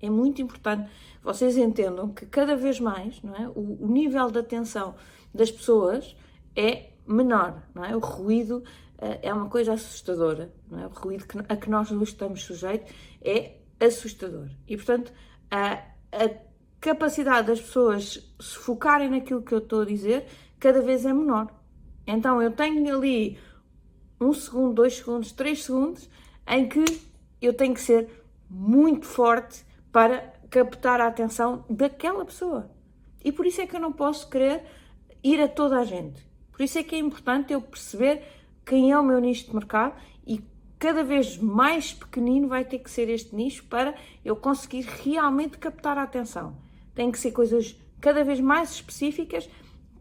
É 0.00 0.10
muito 0.10 0.42
importante 0.42 0.90
vocês 1.22 1.56
entendam 1.56 2.12
que 2.12 2.26
cada 2.26 2.56
vez 2.56 2.80
mais 2.80 3.22
não 3.22 3.34
é, 3.36 3.48
o, 3.48 3.84
o 3.84 3.88
nível 3.88 4.30
de 4.30 4.40
atenção 4.40 4.96
das 5.32 5.50
pessoas 5.50 6.16
é 6.56 6.90
menor, 7.06 7.62
não 7.74 7.84
é? 7.84 7.94
O 7.94 8.00
ruído 8.00 8.58
uh, 8.58 9.18
é 9.22 9.32
uma 9.32 9.48
coisa 9.48 9.74
assustadora, 9.74 10.52
não 10.68 10.80
é? 10.80 10.86
O 10.86 10.90
ruído 10.90 11.26
que, 11.26 11.38
a 11.38 11.56
que 11.56 11.70
nós 11.70 11.90
estamos 11.90 12.42
sujeitos 12.42 12.92
é 13.22 13.58
assustador. 13.80 14.48
E, 14.66 14.76
portanto, 14.76 15.12
a, 15.50 15.74
a 16.12 16.30
capacidade 16.80 17.46
das 17.46 17.60
pessoas 17.60 18.34
se 18.40 18.56
focarem 18.58 19.08
naquilo 19.08 19.42
que 19.42 19.54
eu 19.54 19.58
estou 19.58 19.82
a 19.82 19.86
dizer 19.86 20.26
cada 20.58 20.82
vez 20.82 21.06
é 21.06 21.12
menor. 21.12 21.61
Então 22.06 22.42
eu 22.42 22.50
tenho 22.50 22.96
ali 22.96 23.38
um 24.20 24.32
segundo, 24.32 24.74
dois 24.74 24.96
segundos, 24.96 25.32
três 25.32 25.64
segundos 25.64 26.08
em 26.46 26.68
que 26.68 26.84
eu 27.40 27.52
tenho 27.52 27.74
que 27.74 27.80
ser 27.80 28.08
muito 28.48 29.06
forte 29.06 29.64
para 29.90 30.32
captar 30.50 31.00
a 31.00 31.06
atenção 31.06 31.64
daquela 31.68 32.24
pessoa. 32.24 32.70
E 33.24 33.32
por 33.32 33.46
isso 33.46 33.60
é 33.60 33.66
que 33.66 33.76
eu 33.76 33.80
não 33.80 33.92
posso 33.92 34.28
querer 34.28 34.62
ir 35.22 35.40
a 35.40 35.48
toda 35.48 35.78
a 35.78 35.84
gente. 35.84 36.26
Por 36.50 36.62
isso 36.62 36.78
é 36.78 36.82
que 36.82 36.94
é 36.94 36.98
importante 36.98 37.52
eu 37.52 37.60
perceber 37.60 38.22
quem 38.64 38.92
é 38.92 38.98
o 38.98 39.02
meu 39.02 39.18
nicho 39.20 39.46
de 39.46 39.54
mercado 39.54 39.94
e 40.26 40.42
cada 40.78 41.02
vez 41.02 41.38
mais 41.38 41.92
pequenino 41.92 42.48
vai 42.48 42.64
ter 42.64 42.78
que 42.78 42.90
ser 42.90 43.08
este 43.08 43.34
nicho 43.34 43.64
para 43.64 43.94
eu 44.24 44.36
conseguir 44.36 44.82
realmente 45.02 45.58
captar 45.58 45.96
a 45.96 46.02
atenção. 46.02 46.56
Tem 46.94 47.10
que 47.10 47.18
ser 47.18 47.32
coisas 47.32 47.76
cada 48.00 48.22
vez 48.24 48.40
mais 48.40 48.72
específicas 48.72 49.48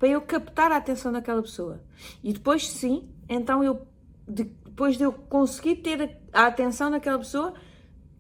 para 0.01 0.10
eu 0.10 0.20
captar 0.20 0.72
a 0.72 0.77
atenção 0.77 1.12
daquela 1.12 1.43
pessoa. 1.43 1.79
E 2.24 2.34
depois, 2.34 2.67
sim, 2.67 3.08
então 3.29 3.63
eu, 3.63 3.86
depois 4.27 4.98
de 4.98 5.03
eu 5.03 5.13
conseguir 5.13 5.75
ter 5.75 6.17
a 6.34 6.48
atenção 6.48 6.89
daquela 6.89 7.20
pessoa, 7.20 7.53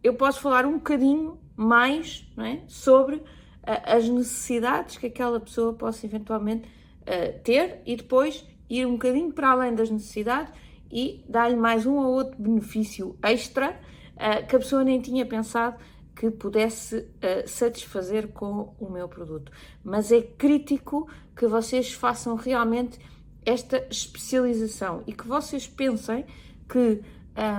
eu 0.03 0.13
posso 0.13 0.41
falar 0.41 0.63
um 0.63 0.73
bocadinho 0.73 1.39
mais 1.55 2.31
é, 2.37 2.59
sobre 2.67 3.23
as 3.63 4.07
necessidades 4.07 4.99
que 4.99 5.07
aquela 5.07 5.39
pessoa 5.39 5.73
possa 5.73 6.05
eventualmente 6.05 6.67
uh, 6.67 7.39
ter 7.43 7.81
e 7.83 7.95
depois 7.95 8.45
ir 8.69 8.85
um 8.85 8.91
bocadinho 8.91 9.33
para 9.33 9.49
além 9.49 9.73
das 9.73 9.89
necessidades 9.89 10.53
e 10.91 11.25
dar-lhe 11.27 11.55
mais 11.55 11.87
um 11.87 11.95
ou 11.95 12.13
outro 12.13 12.39
benefício 12.39 13.17
extra 13.23 13.71
uh, 14.17 14.45
que 14.47 14.55
a 14.55 14.59
pessoa 14.59 14.83
nem 14.83 15.01
tinha 15.01 15.25
pensado 15.25 15.77
que 16.21 16.29
pudesse 16.29 16.97
uh, 16.97 17.47
satisfazer 17.47 18.27
com 18.27 18.75
o 18.79 18.91
meu 18.91 19.09
produto. 19.09 19.51
Mas 19.83 20.11
é 20.11 20.21
crítico 20.21 21.09
que 21.35 21.47
vocês 21.47 21.93
façam 21.93 22.35
realmente 22.35 22.99
esta 23.43 23.87
especialização 23.89 25.01
e 25.07 25.13
que 25.13 25.27
vocês 25.27 25.67
pensem 25.67 26.23
que 26.69 27.01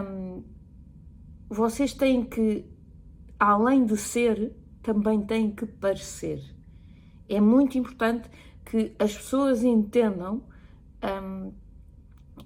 um, 0.07 0.45
vocês 1.49 1.93
têm 1.93 2.25
que, 2.25 2.65
além 3.37 3.85
de 3.85 3.97
ser, 3.97 4.55
também 4.81 5.23
têm 5.23 5.51
que 5.51 5.67
parecer. 5.67 6.41
É 7.29 7.41
muito 7.41 7.77
importante 7.77 8.31
que 8.65 8.95
as 8.97 9.17
pessoas 9.17 9.65
entendam 9.65 10.41
um, 11.03 11.53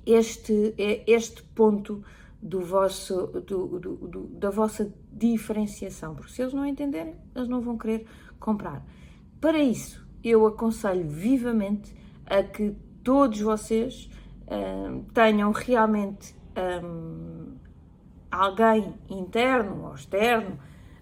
este, 0.07 0.75
este 1.07 1.43
ponto 1.43 2.03
do 2.41 2.63
vosso, 2.63 3.27
do, 3.27 3.79
do, 3.79 3.97
do, 4.09 4.27
da 4.29 4.49
vossa 4.49 4.91
diferenciação, 5.17 6.15
porque 6.15 6.33
se 6.33 6.43
eles 6.43 6.53
não 6.53 6.67
entenderem, 6.67 7.15
eles 7.35 7.49
não 7.49 7.61
vão 7.61 7.79
querer 7.79 8.07
comprar. 8.39 8.85
Para 9.41 9.59
isso, 9.59 10.07
eu 10.23 10.47
aconselho 10.47 11.09
vivamente 11.09 11.95
a 12.27 12.43
que 12.43 12.75
todos 13.03 13.41
vocês 13.41 14.11
uh, 14.47 15.03
tenham 15.13 15.53
realmente 15.53 16.35
um, 16.85 17.55
alguém 18.31 18.95
interno 19.09 19.87
ou 19.87 19.95
externo 19.95 20.59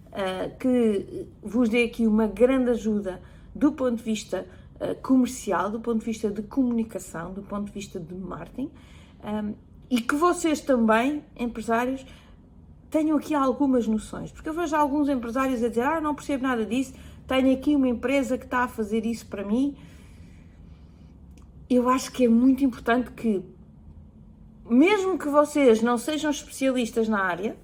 uh, 0.08 0.56
que 0.58 1.28
vos 1.42 1.68
dê 1.68 1.84
aqui 1.84 2.06
uma 2.06 2.26
grande 2.26 2.70
ajuda 2.70 3.20
do 3.54 3.72
ponto 3.72 3.96
de 3.96 4.02
vista 4.02 4.46
uh, 4.76 5.00
comercial, 5.02 5.70
do 5.70 5.80
ponto 5.80 6.00
de 6.00 6.04
vista 6.04 6.30
de 6.30 6.42
comunicação, 6.42 7.32
do 7.32 7.42
ponto 7.42 7.66
de 7.66 7.72
vista 7.72 7.98
de 7.98 8.14
marketing. 8.14 8.70
Um, 9.24 9.54
e 9.90 10.00
que 10.00 10.14
vocês 10.14 10.60
também, 10.60 11.22
empresários, 11.36 12.04
tenham 12.94 13.16
aqui 13.16 13.34
algumas 13.34 13.88
noções, 13.88 14.30
porque 14.30 14.48
eu 14.48 14.54
vejo 14.54 14.76
alguns 14.76 15.08
empresários 15.08 15.60
a 15.64 15.68
dizer: 15.68 15.82
Ah, 15.82 16.00
não 16.00 16.14
percebo 16.14 16.44
nada 16.44 16.64
disso, 16.64 16.94
tenho 17.26 17.52
aqui 17.52 17.74
uma 17.74 17.88
empresa 17.88 18.38
que 18.38 18.44
está 18.44 18.60
a 18.60 18.68
fazer 18.68 19.04
isso 19.04 19.26
para 19.26 19.42
mim. 19.42 19.76
Eu 21.68 21.88
acho 21.88 22.12
que 22.12 22.26
é 22.26 22.28
muito 22.28 22.64
importante 22.64 23.10
que, 23.10 23.42
mesmo 24.70 25.18
que 25.18 25.28
vocês 25.28 25.82
não 25.82 25.98
sejam 25.98 26.30
especialistas 26.30 27.08
na 27.08 27.20
área, 27.20 27.56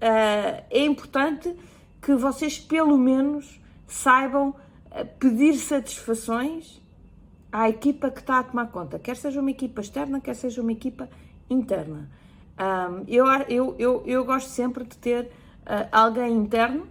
uh, 0.00 0.64
é 0.70 0.86
importante 0.86 1.54
que 2.00 2.14
vocês, 2.14 2.58
pelo 2.58 2.96
menos, 2.96 3.60
saibam 3.86 4.48
uh, 4.48 4.54
pedir 5.18 5.54
satisfações 5.56 6.80
à 7.52 7.68
equipa 7.68 8.10
que 8.10 8.20
está 8.20 8.38
a 8.38 8.42
tomar 8.42 8.68
conta, 8.68 8.98
quer 8.98 9.16
seja 9.16 9.38
uma 9.38 9.50
equipa 9.50 9.82
externa, 9.82 10.18
quer 10.18 10.34
seja 10.34 10.62
uma 10.62 10.72
equipa 10.72 11.10
interna. 11.50 12.08
Um, 12.60 13.04
eu, 13.08 13.24
eu, 13.48 13.74
eu, 13.78 14.02
eu 14.04 14.24
gosto 14.24 14.48
sempre 14.48 14.84
de 14.84 14.94
ter 14.98 15.24
uh, 15.24 15.88
alguém 15.90 16.30
interno 16.34 16.86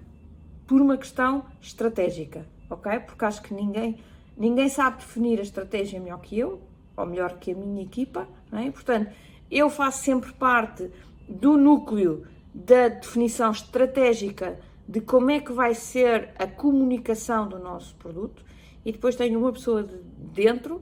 por 0.66 0.82
uma 0.82 0.98
questão 0.98 1.46
estratégica, 1.62 2.44
ok? 2.68 3.00
Porque 3.02 3.24
acho 3.24 3.44
que 3.44 3.54
ninguém, 3.54 4.00
ninguém 4.36 4.68
sabe 4.68 4.98
definir 4.98 5.38
a 5.38 5.44
estratégia 5.44 6.00
melhor 6.00 6.22
que 6.22 6.40
eu, 6.40 6.60
ou 6.98 7.06
melhor 7.06 7.38
que 7.38 7.52
a 7.52 7.56
minha 7.56 7.84
equipa, 7.84 8.28
não 8.52 8.60
é? 8.60 8.72
Portanto, 8.72 9.12
eu 9.52 9.70
faço 9.70 10.04
sempre 10.04 10.34
parte 10.34 10.90
do 11.28 11.56
núcleo 11.56 12.26
da 12.52 12.88
definição 12.88 13.52
estratégica 13.52 14.60
de 14.88 15.02
como 15.02 15.30
é 15.30 15.40
que 15.40 15.52
vai 15.52 15.76
ser 15.76 16.30
a 16.40 16.48
comunicação 16.48 17.48
do 17.48 17.60
nosso 17.60 17.96
produto 17.96 18.44
e 18.84 18.92
depois 18.92 19.16
tenho 19.16 19.38
uma 19.38 19.54
pessoa 19.54 19.84
de 19.84 19.96
dentro 20.34 20.82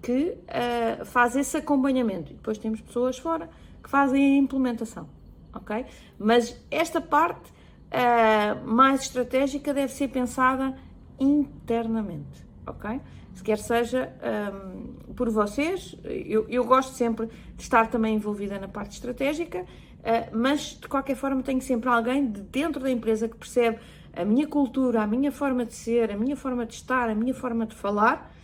que 0.00 0.38
uh, 0.38 1.04
faz 1.04 1.34
esse 1.34 1.56
acompanhamento. 1.56 2.30
E 2.30 2.36
depois 2.36 2.56
temos 2.56 2.80
pessoas 2.80 3.18
fora 3.18 3.50
que 3.88 3.90
fazem 3.90 4.34
a 4.34 4.36
implementação, 4.36 5.08
ok? 5.54 5.86
Mas 6.18 6.54
esta 6.70 7.00
parte 7.00 7.50
uh, 7.50 8.68
mais 8.68 9.00
estratégica 9.00 9.72
deve 9.72 9.90
ser 9.90 10.08
pensada 10.08 10.76
internamente, 11.18 12.46
ok? 12.66 13.00
Se 13.32 13.42
quer 13.42 13.56
seja 13.56 14.12
um, 14.52 15.14
por 15.14 15.30
vocês, 15.30 15.96
eu, 16.04 16.46
eu, 16.50 16.64
gosto 16.66 16.92
sempre 16.92 17.28
de 17.56 17.62
estar 17.62 17.86
também 17.86 18.14
envolvida 18.14 18.58
na 18.58 18.68
parte 18.68 18.92
estratégica, 18.92 19.62
uh, 19.62 20.36
mas 20.36 20.78
de 20.78 20.86
qualquer 20.86 21.16
forma 21.16 21.42
tenho 21.42 21.62
sempre 21.62 21.88
alguém 21.88 22.30
de 22.30 22.42
dentro 22.42 22.82
da 22.82 22.90
empresa 22.90 23.26
que 23.26 23.38
percebe 23.38 23.78
a 24.12 24.22
minha 24.22 24.46
cultura, 24.46 25.02
a 25.02 25.06
minha 25.06 25.32
forma 25.32 25.64
de 25.64 25.72
ser, 25.72 26.10
a 26.10 26.16
minha 26.16 26.36
forma 26.36 26.66
de 26.66 26.74
estar, 26.74 27.08
a 27.08 27.14
minha 27.14 27.32
forma 27.32 27.64
de 27.64 27.74
falar, 27.74 28.34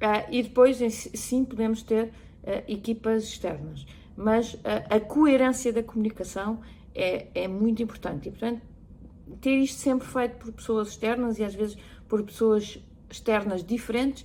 uh, 0.00 0.30
e 0.30 0.44
depois 0.44 0.78
sim 0.78 1.44
podemos 1.44 1.82
ter 1.82 2.04
uh, 2.04 2.62
equipas 2.68 3.24
externas. 3.24 3.84
Mas 4.16 4.54
uh, 4.54 4.60
a 4.90 5.00
coerência 5.00 5.72
da 5.72 5.82
comunicação 5.82 6.60
é, 6.94 7.26
é 7.34 7.48
muito 7.48 7.82
importante 7.82 8.28
e, 8.28 8.30
portanto, 8.30 8.62
ter 9.40 9.58
isto 9.58 9.78
sempre 9.78 10.06
feito 10.06 10.36
por 10.36 10.52
pessoas 10.52 10.88
externas 10.88 11.38
e 11.38 11.44
às 11.44 11.54
vezes 11.54 11.76
por 12.08 12.22
pessoas 12.22 12.78
externas 13.10 13.62
diferentes 13.62 14.24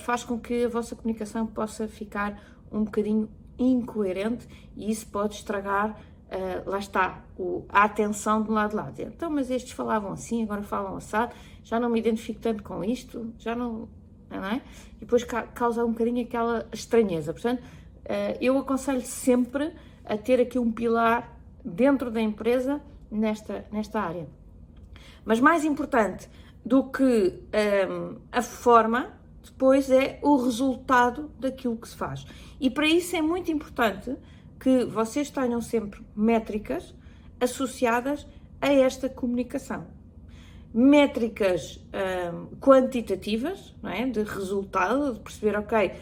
faz 0.00 0.22
com 0.22 0.38
que 0.38 0.64
a 0.64 0.68
vossa 0.68 0.94
comunicação 0.94 1.46
possa 1.46 1.88
ficar 1.88 2.40
um 2.70 2.84
bocadinho 2.84 3.28
incoerente 3.58 4.46
e 4.76 4.90
isso 4.90 5.06
pode 5.06 5.36
estragar 5.36 5.98
Uh, 6.32 6.70
lá 6.70 6.78
está, 6.78 7.22
a 7.68 7.84
atenção 7.84 8.42
de 8.42 8.50
um 8.50 8.54
lado 8.54 8.70
de 8.70 8.76
lá. 8.76 8.90
Então, 9.00 9.28
mas 9.28 9.50
estes 9.50 9.72
falavam 9.72 10.12
assim, 10.12 10.42
agora 10.42 10.62
falam 10.62 10.96
assado, 10.96 11.34
já 11.62 11.78
não 11.78 11.90
me 11.90 11.98
identifico 11.98 12.40
tanto 12.40 12.62
com 12.62 12.82
isto, 12.82 13.34
já 13.38 13.54
não. 13.54 13.86
não 14.30 14.42
é? 14.46 14.62
E 14.96 15.00
depois 15.00 15.24
ca 15.24 15.42
causa 15.42 15.84
um 15.84 15.92
bocadinho 15.92 16.22
aquela 16.24 16.66
estranheza. 16.72 17.34
Portanto, 17.34 17.62
eu 18.40 18.58
aconselho 18.58 19.02
sempre 19.02 19.72
a 20.04 20.16
ter 20.16 20.40
aqui 20.40 20.58
um 20.58 20.70
pilar 20.70 21.38
dentro 21.64 22.10
da 22.10 22.20
empresa 22.20 22.80
nesta, 23.10 23.64
nesta 23.70 24.00
área. 24.00 24.26
Mas 25.24 25.40
mais 25.40 25.64
importante 25.64 26.28
do 26.64 26.84
que 26.84 27.02
um, 27.02 27.40
ehm, 27.52 28.16
a 28.30 28.42
forma, 28.42 29.10
depois 29.44 29.90
é 29.90 30.18
o 30.22 30.36
resultado 30.36 31.30
daquilo 31.38 31.76
que 31.76 31.88
se 31.88 31.96
faz. 31.96 32.24
E 32.60 32.70
para 32.70 32.86
isso 32.86 33.16
é 33.16 33.22
muito 33.22 33.50
importante 33.50 34.16
que 34.58 34.84
vocês 34.84 35.30
tenham 35.30 35.60
sempre 35.60 36.00
métricas 36.14 36.94
associadas 37.40 38.26
a 38.60 38.72
esta 38.72 39.08
comunicação. 39.08 39.86
Métricas 40.72 41.84
hum, 42.32 42.56
quantitativas, 42.60 43.74
é? 43.82 44.06
de 44.06 44.22
resultado, 44.22 45.14
de 45.14 45.20
perceber, 45.20 45.58
ok, 45.58 45.92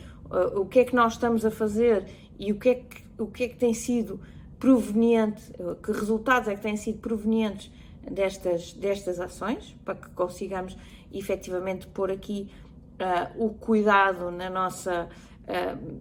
o 0.55 0.67
que 0.67 0.81
é 0.81 0.85
que 0.85 0.95
nós 0.95 1.15
estamos 1.15 1.45
a 1.45 1.51
fazer 1.51 2.07
e 2.39 2.53
o 2.53 2.59
que 2.59 2.69
é 2.69 2.75
que, 2.77 3.05
o 3.19 3.27
que, 3.27 3.45
é 3.45 3.49
que 3.49 3.57
tem 3.57 3.75
sido 3.75 4.21
proveniente, 4.59 5.51
uh, 5.59 5.75
que 5.77 5.91
resultados 5.91 6.49
é 6.49 6.55
que 6.55 6.61
têm 6.61 6.77
sido 6.77 6.99
provenientes 6.99 7.73
destas, 8.11 8.73
destas 8.75 9.19
ações, 9.19 9.75
para 9.85 9.95
que 9.95 10.09
consigamos 10.11 10.77
efetivamente 11.13 11.87
pôr 11.89 12.11
aqui 12.11 12.51
uh, 13.01 13.45
o 13.45 13.55
cuidado 13.55 14.31
na 14.31 14.49
nossa 14.51 15.09
uh, 15.45 16.01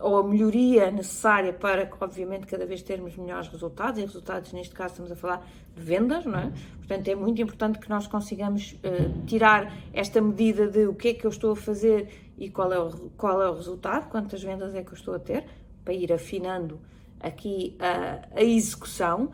ou 0.00 0.18
a 0.18 0.24
melhoria 0.24 0.90
necessária 0.90 1.52
para, 1.52 1.88
obviamente, 2.00 2.46
cada 2.46 2.66
vez 2.66 2.82
termos 2.82 3.16
melhores 3.16 3.48
resultados, 3.48 3.98
e 4.00 4.02
resultados, 4.02 4.52
neste 4.52 4.74
caso, 4.74 4.94
estamos 4.94 5.12
a 5.12 5.16
falar 5.16 5.46
de 5.74 5.82
vendas, 5.82 6.24
não 6.24 6.38
é? 6.38 6.52
Portanto, 6.78 7.08
é 7.08 7.14
muito 7.14 7.40
importante 7.40 7.78
que 7.78 7.88
nós 7.88 8.06
consigamos 8.06 8.72
uh, 8.72 9.24
tirar 9.26 9.72
esta 9.92 10.20
medida 10.20 10.66
de 10.66 10.86
o 10.86 10.94
que 10.94 11.08
é 11.08 11.14
que 11.14 11.24
eu 11.24 11.30
estou 11.30 11.52
a 11.52 11.56
fazer 11.56 12.08
e 12.36 12.50
qual 12.50 12.72
é, 12.72 12.78
o, 12.78 12.90
qual 13.16 13.40
é 13.40 13.48
o 13.48 13.54
resultado, 13.54 14.08
quantas 14.08 14.42
vendas 14.42 14.74
é 14.74 14.82
que 14.82 14.90
eu 14.90 14.96
estou 14.96 15.14
a 15.14 15.18
ter, 15.18 15.44
para 15.84 15.94
ir 15.94 16.12
afinando 16.12 16.80
aqui 17.20 17.76
a, 17.78 18.38
a 18.38 18.42
execução, 18.42 19.30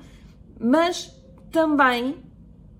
mas 0.60 1.18
também 1.50 2.16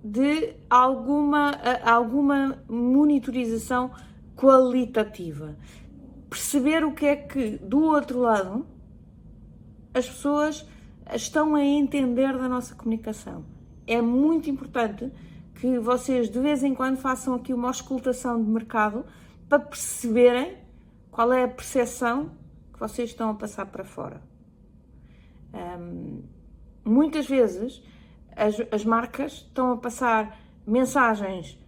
de 0.03 0.55
alguma, 0.69 1.53
alguma 1.85 2.63
monitorização 2.69 3.91
qualitativa 4.37 5.57
perceber 6.29 6.85
o 6.85 6.93
que 6.93 7.07
é 7.07 7.17
que 7.17 7.59
do 7.59 7.83
outro 7.83 8.21
lado 8.21 8.67
as 9.95 10.09
pessoas 10.09 10.67
estão 11.15 11.55
a 11.55 11.65
entender 11.65 12.37
da 12.37 12.49
nossa 12.49 12.75
comunicação. 12.75 13.45
É 13.87 14.01
muito 14.01 14.51
importante 14.51 15.11
que 15.55 15.79
vocês 15.79 16.29
de 16.31 16.39
vez 16.39 16.63
em 16.63 16.75
quando 16.75 16.99
façam 16.99 17.35
aqui 17.35 17.53
uma 17.53 17.69
auscultação 17.69 18.43
de 18.43 18.49
mercado 18.49 19.05
para 19.49 19.59
perceberem 19.59 20.59
qual 21.11 21.33
é 21.33 21.45
a 21.45 21.49
percepção 21.49 22.31
que 22.73 22.79
vocês 22.79 23.11
estão 23.11 23.31
a 23.31 23.35
passar 23.35 23.67
para 23.67 23.85
fora. 23.85 24.23
Um, 25.53 26.23
muitas 26.85 27.27
vezes 27.27 27.83
as, 28.37 28.55
as, 28.71 28.85
marcas 28.85 29.33
estão 29.33 29.73
a 29.73 29.77
passar 29.79 30.39
mensagens 30.67 31.59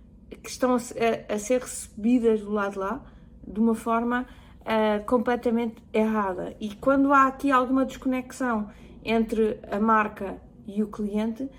que 0.43 0.51
estão 0.51 0.75
a, 0.75 0.77
a, 0.77 1.35
a 1.35 1.39
ser 1.39 1.63
recebidas 1.63 2.43
do 2.43 2.51
lado 2.53 2.73
de 2.73 2.79
lá 2.79 3.03
de 3.47 3.59
uma 3.59 3.75
forma 3.75 4.27
uh, 4.61 5.05
completamente 5.07 5.83
errada. 5.93 6.57
E 6.61 6.75
quando 6.75 7.13
há 7.13 7.27
aqui 7.27 7.51
alguma 7.51 7.85
desconexão 7.85 8.71
entre 9.05 9.59
a 9.71 9.81
marca 9.81 10.41
e 10.67 10.83
o 10.83 10.89
cliente, 10.89 11.45
uh, 11.45 11.51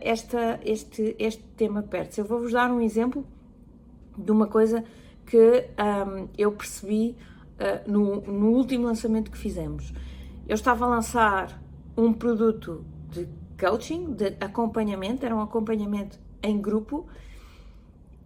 esta, 0.00 0.60
este, 0.64 1.14
este 1.18 1.42
tema 1.56 1.82
perde-se. 1.82 2.20
Eu 2.20 2.24
vou-vos 2.24 2.52
dar 2.52 2.70
um 2.70 2.80
exemplo 2.80 3.26
de 4.16 4.30
uma 4.30 4.46
coisa 4.46 4.84
que 5.26 5.36
um, 5.36 6.28
eu 6.36 6.52
percebi 6.52 7.16
uh, 7.58 7.90
no, 7.90 8.20
no 8.22 8.50
último 8.50 8.86
lançamento 8.86 9.30
que 9.30 9.38
fizemos. 9.38 9.92
Eu 10.46 10.54
estava 10.54 10.86
a 10.86 10.88
lançar 10.88 11.60
um 11.96 12.12
produto 12.12 12.84
de 13.10 13.28
coaching, 13.58 14.14
de 14.14 14.36
acompanhamento, 14.40 15.26
era 15.26 15.34
um 15.34 15.40
acompanhamento 15.40 16.18
em 16.42 16.58
grupo, 16.60 17.06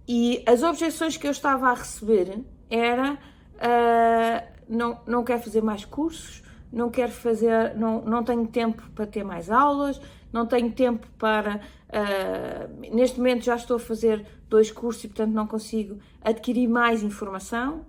e 0.07 0.43
as 0.47 0.63
objeções 0.63 1.17
que 1.17 1.27
eu 1.27 1.31
estava 1.31 1.71
a 1.71 1.75
receber 1.75 2.41
era 2.69 3.19
uh, 3.63 4.53
não, 4.69 5.01
não 5.07 5.25
quero 5.25 5.43
fazer 5.43 5.63
mais 5.63 5.85
cursos, 5.85 6.43
não 6.73 6.91
quero 6.91 7.13
fazer, 7.13 7.77
não, 7.77 8.03
não 8.03 8.25
tenho 8.25 8.47
tempo 8.47 8.83
para 8.95 9.07
ter 9.07 9.23
mais 9.23 9.51
aulas, 9.51 10.01
não 10.33 10.47
tenho 10.47 10.73
tempo 10.73 11.07
para. 11.19 11.61
Uh, 11.89 12.95
neste 12.95 13.19
momento 13.19 13.45
já 13.45 13.55
estou 13.55 13.77
a 13.77 13.81
fazer 13.81 14.27
dois 14.49 14.71
cursos 14.71 15.05
e, 15.05 15.09
portanto, 15.09 15.33
não 15.33 15.47
consigo 15.47 15.99
adquirir 16.23 16.67
mais 16.67 17.03
informação. 17.03 17.85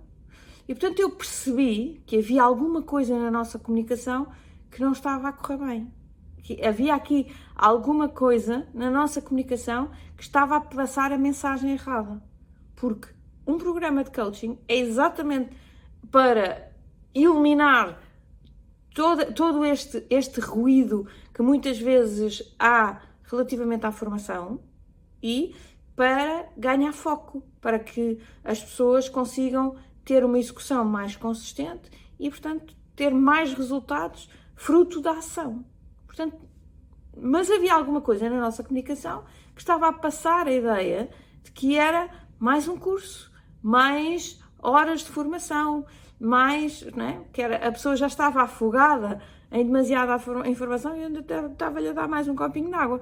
E, 0.68 0.74
portanto, 0.74 1.00
eu 1.00 1.10
percebi 1.10 2.02
que 2.06 2.18
havia 2.18 2.42
alguma 2.42 2.82
coisa 2.82 3.18
na 3.18 3.30
nossa 3.30 3.58
comunicação 3.58 4.28
que 4.70 4.80
não 4.80 4.92
estava 4.92 5.28
a 5.28 5.32
correr 5.32 5.58
bem. 5.58 5.92
Que 6.42 6.64
havia 6.64 6.94
aqui 6.94 7.34
alguma 7.54 8.08
coisa 8.08 8.66
na 8.74 8.90
nossa 8.90 9.22
comunicação 9.22 9.90
que 10.16 10.22
estava 10.22 10.56
a 10.56 10.60
passar 10.60 11.12
a 11.12 11.18
mensagem 11.18 11.72
errada. 11.72 12.22
Porque 12.76 13.08
um 13.46 13.56
programa 13.58 14.04
de 14.04 14.10
coaching 14.10 14.58
é 14.68 14.76
exatamente 14.76 15.50
para 16.10 16.72
eliminar 17.14 18.00
todo, 18.94 19.32
todo 19.32 19.64
este, 19.64 20.06
este 20.10 20.40
ruído 20.40 21.06
que 21.32 21.42
muitas 21.42 21.78
vezes 21.78 22.54
há 22.58 23.02
relativamente 23.24 23.86
à 23.86 23.92
formação 23.92 24.60
e 25.22 25.54
para 25.96 26.48
ganhar 26.56 26.92
foco, 26.92 27.42
para 27.60 27.78
que 27.78 28.18
as 28.42 28.62
pessoas 28.62 29.08
consigam 29.08 29.76
ter 30.04 30.24
uma 30.24 30.38
execução 30.38 30.84
mais 30.84 31.16
consistente 31.16 31.90
e, 32.18 32.28
portanto, 32.28 32.76
ter 32.94 33.10
mais 33.10 33.54
resultados 33.54 34.28
fruto 34.54 35.00
da 35.00 35.12
ação. 35.12 35.64
Portanto, 36.06 36.36
mas 37.16 37.50
havia 37.50 37.74
alguma 37.74 38.00
coisa 38.00 38.28
na 38.28 38.40
nossa 38.40 38.62
comunicação 38.62 39.24
que 39.54 39.60
estava 39.60 39.88
a 39.88 39.92
passar 39.92 40.46
a 40.48 40.52
ideia 40.52 41.08
de 41.42 41.52
que 41.52 41.76
era 41.76 42.10
mais 42.38 42.68
um 42.68 42.76
curso, 42.76 43.32
mais 43.62 44.42
horas 44.64 45.00
de 45.00 45.10
formação, 45.10 45.84
mais, 46.18 46.82
né, 46.96 47.22
que 47.32 47.42
era, 47.42 47.56
a 47.56 47.72
pessoa 47.72 47.96
já 47.96 48.06
estava 48.06 48.42
afogada 48.42 49.20
em 49.52 49.64
demasiada 49.64 50.16
informação 50.48 50.96
e 50.96 51.02
eu 51.02 51.20
estava-lhe 51.50 51.88
a 51.88 51.92
dar 51.92 52.08
mais 52.08 52.26
um 52.28 52.34
copinho 52.34 52.68
de 52.68 52.74
água. 52.74 53.00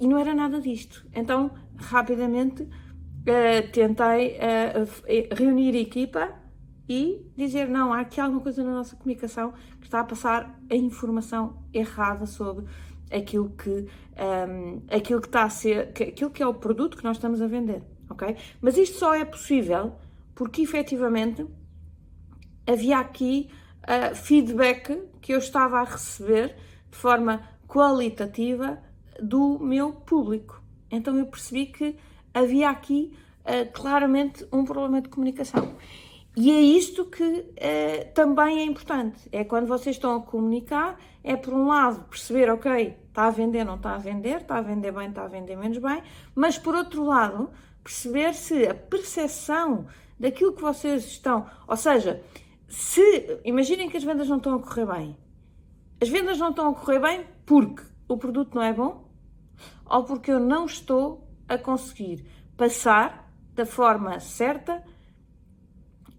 E 0.00 0.08
não 0.08 0.18
era 0.18 0.34
nada 0.34 0.60
disto. 0.60 1.06
Então, 1.14 1.50
rapidamente, 1.76 2.62
uh, 2.62 3.72
tentei 3.72 4.38
uh, 4.38 5.34
reunir 5.34 5.76
equipa 5.76 6.34
e 6.88 7.30
dizer, 7.36 7.68
não, 7.68 7.92
há 7.92 8.00
aqui 8.00 8.20
alguma 8.20 8.40
coisa 8.40 8.64
na 8.64 8.72
nossa 8.72 8.96
comunicação 8.96 9.52
que 9.78 9.86
está 9.86 10.00
a 10.00 10.04
passar 10.04 10.58
a 10.68 10.74
informação 10.74 11.62
errada 11.72 12.26
sobre 12.26 12.64
aquilo 13.12 13.50
que, 13.50 13.70
um, 13.70 13.86
ehm, 14.16 14.82
aquilo 14.90 15.20
que 15.20 15.28
está 15.28 15.44
a 15.44 15.50
ser, 15.50 15.92
que, 15.92 16.04
aquilo 16.04 16.30
que 16.30 16.42
é 16.42 16.46
o 16.46 16.54
produto 16.54 16.96
que 16.96 17.04
nós 17.04 17.16
estamos 17.16 17.40
a 17.40 17.46
vender, 17.46 17.82
ok? 18.08 18.36
Mas 18.60 18.76
isto 18.76 18.98
só 18.98 19.14
é 19.14 19.24
possível 19.24 19.94
porque 20.40 20.62
efetivamente 20.62 21.46
havia 22.66 22.98
aqui 22.98 23.50
uh, 23.82 24.16
feedback 24.16 24.98
que 25.20 25.34
eu 25.34 25.38
estava 25.38 25.80
a 25.80 25.84
receber 25.84 26.56
de 26.90 26.96
forma 26.96 27.46
qualitativa 27.68 28.78
do 29.22 29.58
meu 29.58 29.92
público. 29.92 30.62
Então 30.90 31.14
eu 31.18 31.26
percebi 31.26 31.66
que 31.66 31.94
havia 32.32 32.70
aqui 32.70 33.14
uh, 33.40 33.70
claramente 33.70 34.48
um 34.50 34.64
problema 34.64 35.02
de 35.02 35.10
comunicação. 35.10 35.74
E 36.34 36.50
é 36.50 36.58
isto 36.58 37.04
que 37.04 37.22
uh, 37.22 38.14
também 38.14 38.60
é 38.60 38.64
importante. 38.64 39.28
É 39.30 39.44
quando 39.44 39.66
vocês 39.66 39.96
estão 39.96 40.16
a 40.16 40.22
comunicar, 40.22 40.98
é 41.22 41.36
por 41.36 41.52
um 41.52 41.66
lado 41.66 42.04
perceber, 42.08 42.50
ok, 42.50 42.96
está 43.08 43.26
a 43.26 43.30
vender, 43.30 43.62
não 43.62 43.76
está 43.76 43.94
a 43.94 43.98
vender, 43.98 44.40
está 44.40 44.56
a 44.56 44.62
vender 44.62 44.90
bem, 44.90 45.10
está 45.10 45.22
a 45.22 45.28
vender 45.28 45.54
menos 45.54 45.76
bem, 45.76 46.02
mas 46.34 46.56
por 46.56 46.74
outro 46.74 47.04
lado, 47.04 47.50
perceber 47.84 48.32
se 48.32 48.66
a 48.66 48.74
percepção 48.74 49.86
daquilo 50.20 50.52
que 50.52 50.60
vocês 50.62 51.06
estão, 51.06 51.46
ou 51.66 51.76
seja, 51.76 52.22
se 52.68 53.40
imaginem 53.44 53.88
que 53.88 53.96
as 53.96 54.04
vendas 54.04 54.28
não 54.28 54.36
estão 54.36 54.54
a 54.54 54.58
correr 54.60 54.86
bem, 54.86 55.16
as 56.00 56.08
vendas 56.08 56.38
não 56.38 56.50
estão 56.50 56.68
a 56.68 56.74
correr 56.74 57.00
bem 57.00 57.26
porque 57.46 57.82
o 58.06 58.16
produto 58.16 58.54
não 58.54 58.62
é 58.62 58.72
bom 58.72 59.10
ou 59.86 60.04
porque 60.04 60.30
eu 60.30 60.38
não 60.38 60.66
estou 60.66 61.26
a 61.48 61.58
conseguir 61.58 62.24
passar 62.56 63.32
da 63.54 63.66
forma 63.66 64.20
certa 64.20 64.84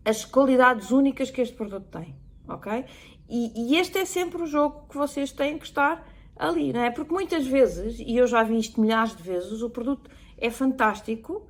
as 0.04 0.26
qualidades 0.26 0.92
únicas 0.92 1.30
que 1.30 1.42
este 1.42 1.56
produto 1.56 1.86
tem, 1.90 2.16
ok? 2.48 2.86
E, 3.30 3.74
e, 3.74 3.78
este 3.78 4.00
é 4.00 4.06
sempre 4.06 4.42
o 4.42 4.46
jogo 4.46 4.88
que 4.90 4.98
vocês 4.98 5.32
têm 5.32 5.58
que 5.58 5.66
estar 5.66 6.06
ali, 6.36 6.74
não 6.74 6.82
é? 6.82 6.92
Porque 6.92 7.14
muitas 7.14 7.46
vezes, 7.46 8.00
e 8.00 8.18
eu 8.18 8.28
já 8.28 8.44
vi 8.44 8.58
isto 8.58 8.82
milhares 8.82 9.16
de 9.16 9.24
vezes, 9.24 9.62
o 9.62 9.70
produto 9.70 10.10
é 10.38 10.50
fantástico, 10.50 11.48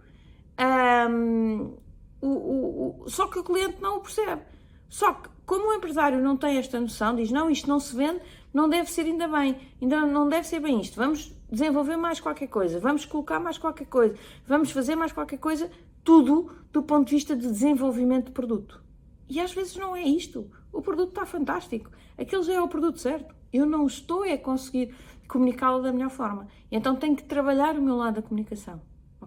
o, 2.21 2.27
o, 2.27 3.03
o, 3.03 3.09
só 3.09 3.27
que 3.27 3.39
o 3.39 3.43
cliente 3.43 3.81
não 3.81 3.97
o 3.97 4.01
percebe. 4.01 4.41
Só 4.89 5.13
que, 5.13 5.29
como 5.45 5.69
o 5.69 5.73
empresário 5.73 6.21
não 6.21 6.37
tem 6.37 6.57
esta 6.57 6.79
noção, 6.79 7.15
diz: 7.15 7.31
não, 7.31 7.49
isto 7.49 7.67
não 7.67 7.79
se 7.79 7.95
vende, 7.95 8.21
não 8.53 8.69
deve 8.69 8.91
ser 8.91 9.05
ainda 9.05 9.27
bem, 9.27 9.57
ainda 9.81 10.05
não 10.05 10.27
deve 10.27 10.47
ser 10.47 10.59
bem 10.59 10.81
isto, 10.81 10.95
vamos 10.97 11.33
desenvolver 11.49 11.97
mais 11.97 12.19
qualquer 12.19 12.47
coisa, 12.47 12.79
vamos 12.79 13.05
colocar 13.05 13.39
mais 13.39 13.57
qualquer 13.57 13.85
coisa, 13.85 14.15
vamos 14.45 14.71
fazer 14.71 14.95
mais 14.95 15.11
qualquer 15.11 15.37
coisa, 15.37 15.71
tudo 16.03 16.51
do 16.71 16.83
ponto 16.83 17.07
de 17.07 17.15
vista 17.15 17.35
de 17.35 17.47
desenvolvimento 17.47 18.25
de 18.27 18.31
produto. 18.31 18.81
E 19.29 19.39
às 19.39 19.53
vezes 19.53 19.75
não 19.75 19.95
é 19.95 20.03
isto. 20.03 20.51
O 20.73 20.81
produto 20.81 21.09
está 21.09 21.25
fantástico, 21.25 21.89
aquele 22.17 22.43
já 22.43 22.53
é 22.53 22.61
o 22.61 22.67
produto 22.67 22.99
certo. 22.99 23.33
Eu 23.51 23.65
não 23.65 23.85
estou 23.85 24.23
a 24.23 24.37
conseguir 24.37 24.93
comunicá-lo 25.27 25.81
da 25.81 25.91
melhor 25.91 26.09
forma. 26.09 26.47
Então 26.69 26.95
tenho 26.95 27.15
que 27.15 27.23
trabalhar 27.23 27.77
o 27.77 27.81
meu 27.81 27.95
lado 27.95 28.15
da 28.15 28.21
comunicação. 28.21 28.81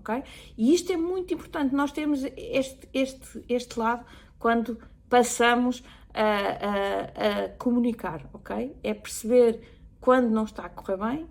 Ok? 0.05 0.23
E 0.57 0.75
isto 0.75 0.93
é 0.93 0.97
muito 0.97 1.33
importante, 1.33 1.75
nós 1.75 1.91
temos 1.91 2.23
este, 2.37 2.89
este, 2.93 3.45
este 3.49 3.79
lado 3.79 4.05
quando 4.39 4.79
passamos 5.09 5.83
a, 6.13 6.23
a, 6.23 7.45
a, 7.45 7.49
comunicar, 7.59 8.29
ok? 8.33 8.77
É 8.83 8.93
perceber 8.93 9.61
quando 10.01 10.29
não 10.31 10.45
está 10.45 10.67
a 10.67 10.69
correr 10.69 10.99
bem, 10.99 11.27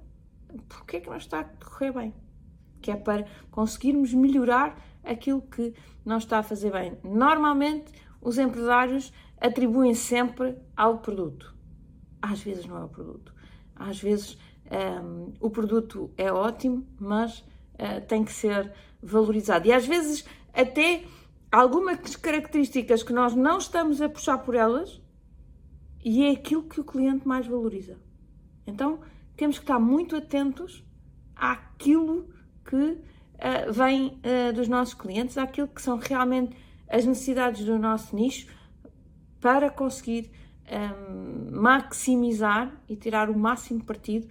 porque 0.68 0.98
é 0.98 1.00
que 1.00 1.10
não 1.10 1.18
está 1.18 1.42
a 1.42 1.44
correr 1.44 1.92
bem. 1.92 2.14
Que 2.82 2.92
é 2.92 2.96
para 2.96 3.26
conseguirmos 3.50 4.14
melhorar 4.14 4.76
aquilo 5.04 5.42
que 5.42 5.74
não 6.04 6.18
está 6.18 6.40
a 6.40 6.44
fazer 6.44 6.72
bem. 6.72 6.98
Normalmente, 7.04 7.94
os 8.20 8.38
empresários 8.38 9.14
atribuem 9.40 9.94
sempre 9.94 10.58
ao 10.76 10.98
produto. 10.98 11.56
Às 12.22 12.42
vezes 12.42 12.66
não 12.66 12.78
é 12.78 12.84
o 12.84 12.90
produto. 12.90 13.34
Às 13.76 14.02
vezes 14.02 14.38
um, 15.04 15.34
o 15.40 15.50
produto 15.50 16.12
é 16.18 16.32
ótimo, 16.32 16.88
mas 17.00 17.44
uh, 17.76 18.02
tem 18.08 18.24
que 18.24 18.32
ser 18.32 18.72
valorizado. 19.02 19.68
E 19.68 19.74
às 19.74 19.86
vezes 19.86 20.26
até 20.54 21.04
algumas 21.52 22.16
características 22.16 23.04
que 23.04 23.14
nós 23.14 23.36
não 23.36 23.58
estamos 23.58 24.02
a 24.02 24.10
puxar 24.10 24.38
por 24.40 24.56
elas 24.56 25.02
e 26.04 26.26
é 26.26 26.32
aquilo 26.32 26.64
que 26.64 26.80
o 26.80 26.84
cliente 26.84 27.28
mais 27.28 27.48
valoriza. 27.48 27.98
Então 28.66 29.00
temos 29.36 29.58
que 29.58 29.64
estar 29.64 29.80
muito 29.80 30.16
atentos 30.16 30.84
àquilo 31.36 32.30
que 32.66 32.76
uh, 32.76 33.72
vem 33.72 34.08
uh, 34.08 34.54
dos 34.54 34.68
nossos 34.68 34.94
clientes, 34.94 35.38
àquilo 35.38 35.68
que 35.68 35.82
são 35.82 35.98
realmente 35.98 36.56
as 36.88 37.06
necessidades 37.06 37.66
do 37.66 37.80
nosso 37.80 38.16
nicho 38.16 38.48
para 39.40 39.70
conseguir 39.70 40.32
um, 40.72 41.60
maximizar 41.60 42.72
e 42.88 42.96
tirar 42.96 43.30
o 43.30 43.38
máximo 43.38 43.84
partido 43.84 44.28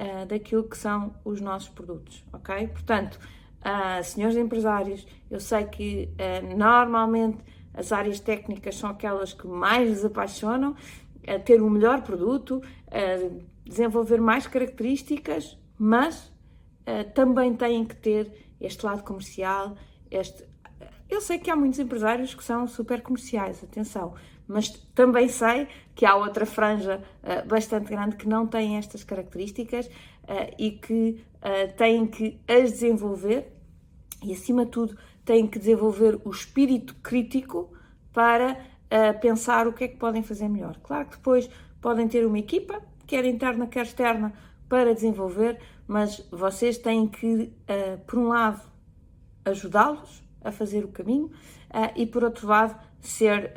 uh, 0.00 0.26
daquilo 0.26 0.64
que 0.64 0.76
são 0.76 1.14
os 1.24 1.40
nossos 1.40 1.68
produtos, 1.68 2.24
ok? 2.32 2.66
Portanto, 2.68 3.20
Uh, 3.60 4.02
senhores 4.02 4.38
empresários, 4.38 5.06
eu 5.30 5.38
sei 5.38 5.64
que 5.64 6.08
uh, 6.14 6.56
normalmente 6.56 7.44
as 7.74 7.92
áreas 7.92 8.18
técnicas 8.18 8.74
são 8.74 8.88
aquelas 8.88 9.34
que 9.34 9.46
mais 9.46 9.86
lhes 9.86 10.02
apaixonam, 10.02 10.70
uh, 10.70 11.44
ter 11.44 11.60
um 11.60 11.68
melhor 11.68 12.00
produto, 12.00 12.62
desenvolver 13.62 14.18
mais 14.18 14.46
características, 14.46 15.58
mas 15.78 16.32
também 17.14 17.54
têm 17.54 17.84
que 17.84 17.94
ter 17.94 18.32
este 18.58 18.84
lado 18.84 19.04
comercial. 19.04 19.76
Este... 20.10 20.42
Eu 21.08 21.20
sei 21.20 21.38
que 21.38 21.50
há 21.50 21.54
muitos 21.54 21.78
empresários 21.78 22.34
que 22.34 22.42
são 22.42 22.66
super 22.66 23.02
comerciais, 23.02 23.62
atenção, 23.62 24.14
mas 24.50 24.68
também 24.94 25.28
sei 25.28 25.68
que 25.94 26.04
há 26.04 26.16
outra 26.16 26.44
franja 26.44 27.02
bastante 27.46 27.90
grande 27.90 28.16
que 28.16 28.26
não 28.26 28.46
tem 28.46 28.76
estas 28.76 29.04
características 29.04 29.88
e 30.58 30.72
que 30.72 31.22
uh, 31.42 31.76
têm 31.76 32.06
que 32.06 32.40
as 32.48 32.72
desenvolver 32.72 33.52
e, 34.22 34.32
acima 34.32 34.64
de 34.64 34.70
tudo, 34.70 34.96
têm 35.24 35.46
que 35.46 35.58
desenvolver 35.58 36.20
o 36.24 36.30
espírito 36.30 36.94
crítico 37.02 37.72
para 38.12 38.52
uh, 38.52 39.20
pensar 39.20 39.66
o 39.66 39.72
que 39.72 39.84
é 39.84 39.88
que 39.88 39.96
podem 39.96 40.22
fazer 40.22 40.48
melhor. 40.48 40.76
Claro 40.82 41.06
que 41.06 41.16
depois 41.16 41.48
podem 41.80 42.08
ter 42.08 42.26
uma 42.26 42.38
equipa, 42.38 42.82
quer 43.06 43.24
interna, 43.24 43.66
quer 43.66 43.84
externa, 43.84 44.32
para 44.68 44.94
desenvolver, 44.94 45.58
mas 45.86 46.24
vocês 46.30 46.78
têm 46.78 47.08
que, 47.08 47.26
uh, 47.26 47.98
por 48.06 48.18
um 48.18 48.28
lado, 48.28 48.60
ajudá-los 49.44 50.22
a 50.42 50.52
fazer 50.52 50.84
o 50.84 50.88
caminho 50.88 51.26
uh, 51.26 51.92
e, 51.96 52.06
por 52.06 52.22
outro 52.22 52.46
lado, 52.46 52.78
ser 53.00 53.52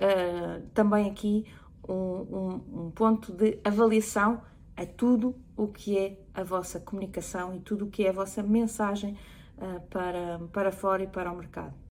também 0.73 1.09
aqui 1.09 1.45
um, 1.87 1.93
um, 1.93 2.85
um 2.85 2.91
ponto 2.91 3.33
de 3.33 3.59
avaliação 3.63 4.41
a 4.75 4.85
tudo 4.85 5.35
o 5.55 5.67
que 5.67 5.97
é 5.97 6.19
a 6.33 6.43
vossa 6.43 6.79
comunicação 6.79 7.55
e 7.55 7.59
tudo 7.59 7.85
o 7.85 7.89
que 7.89 8.05
é 8.05 8.09
a 8.09 8.13
vossa 8.13 8.41
mensagem 8.41 9.17
uh, 9.57 9.79
para, 9.89 10.39
para 10.51 10.71
fora 10.71 11.03
e 11.03 11.07
para 11.07 11.31
o 11.31 11.35
mercado. 11.35 11.82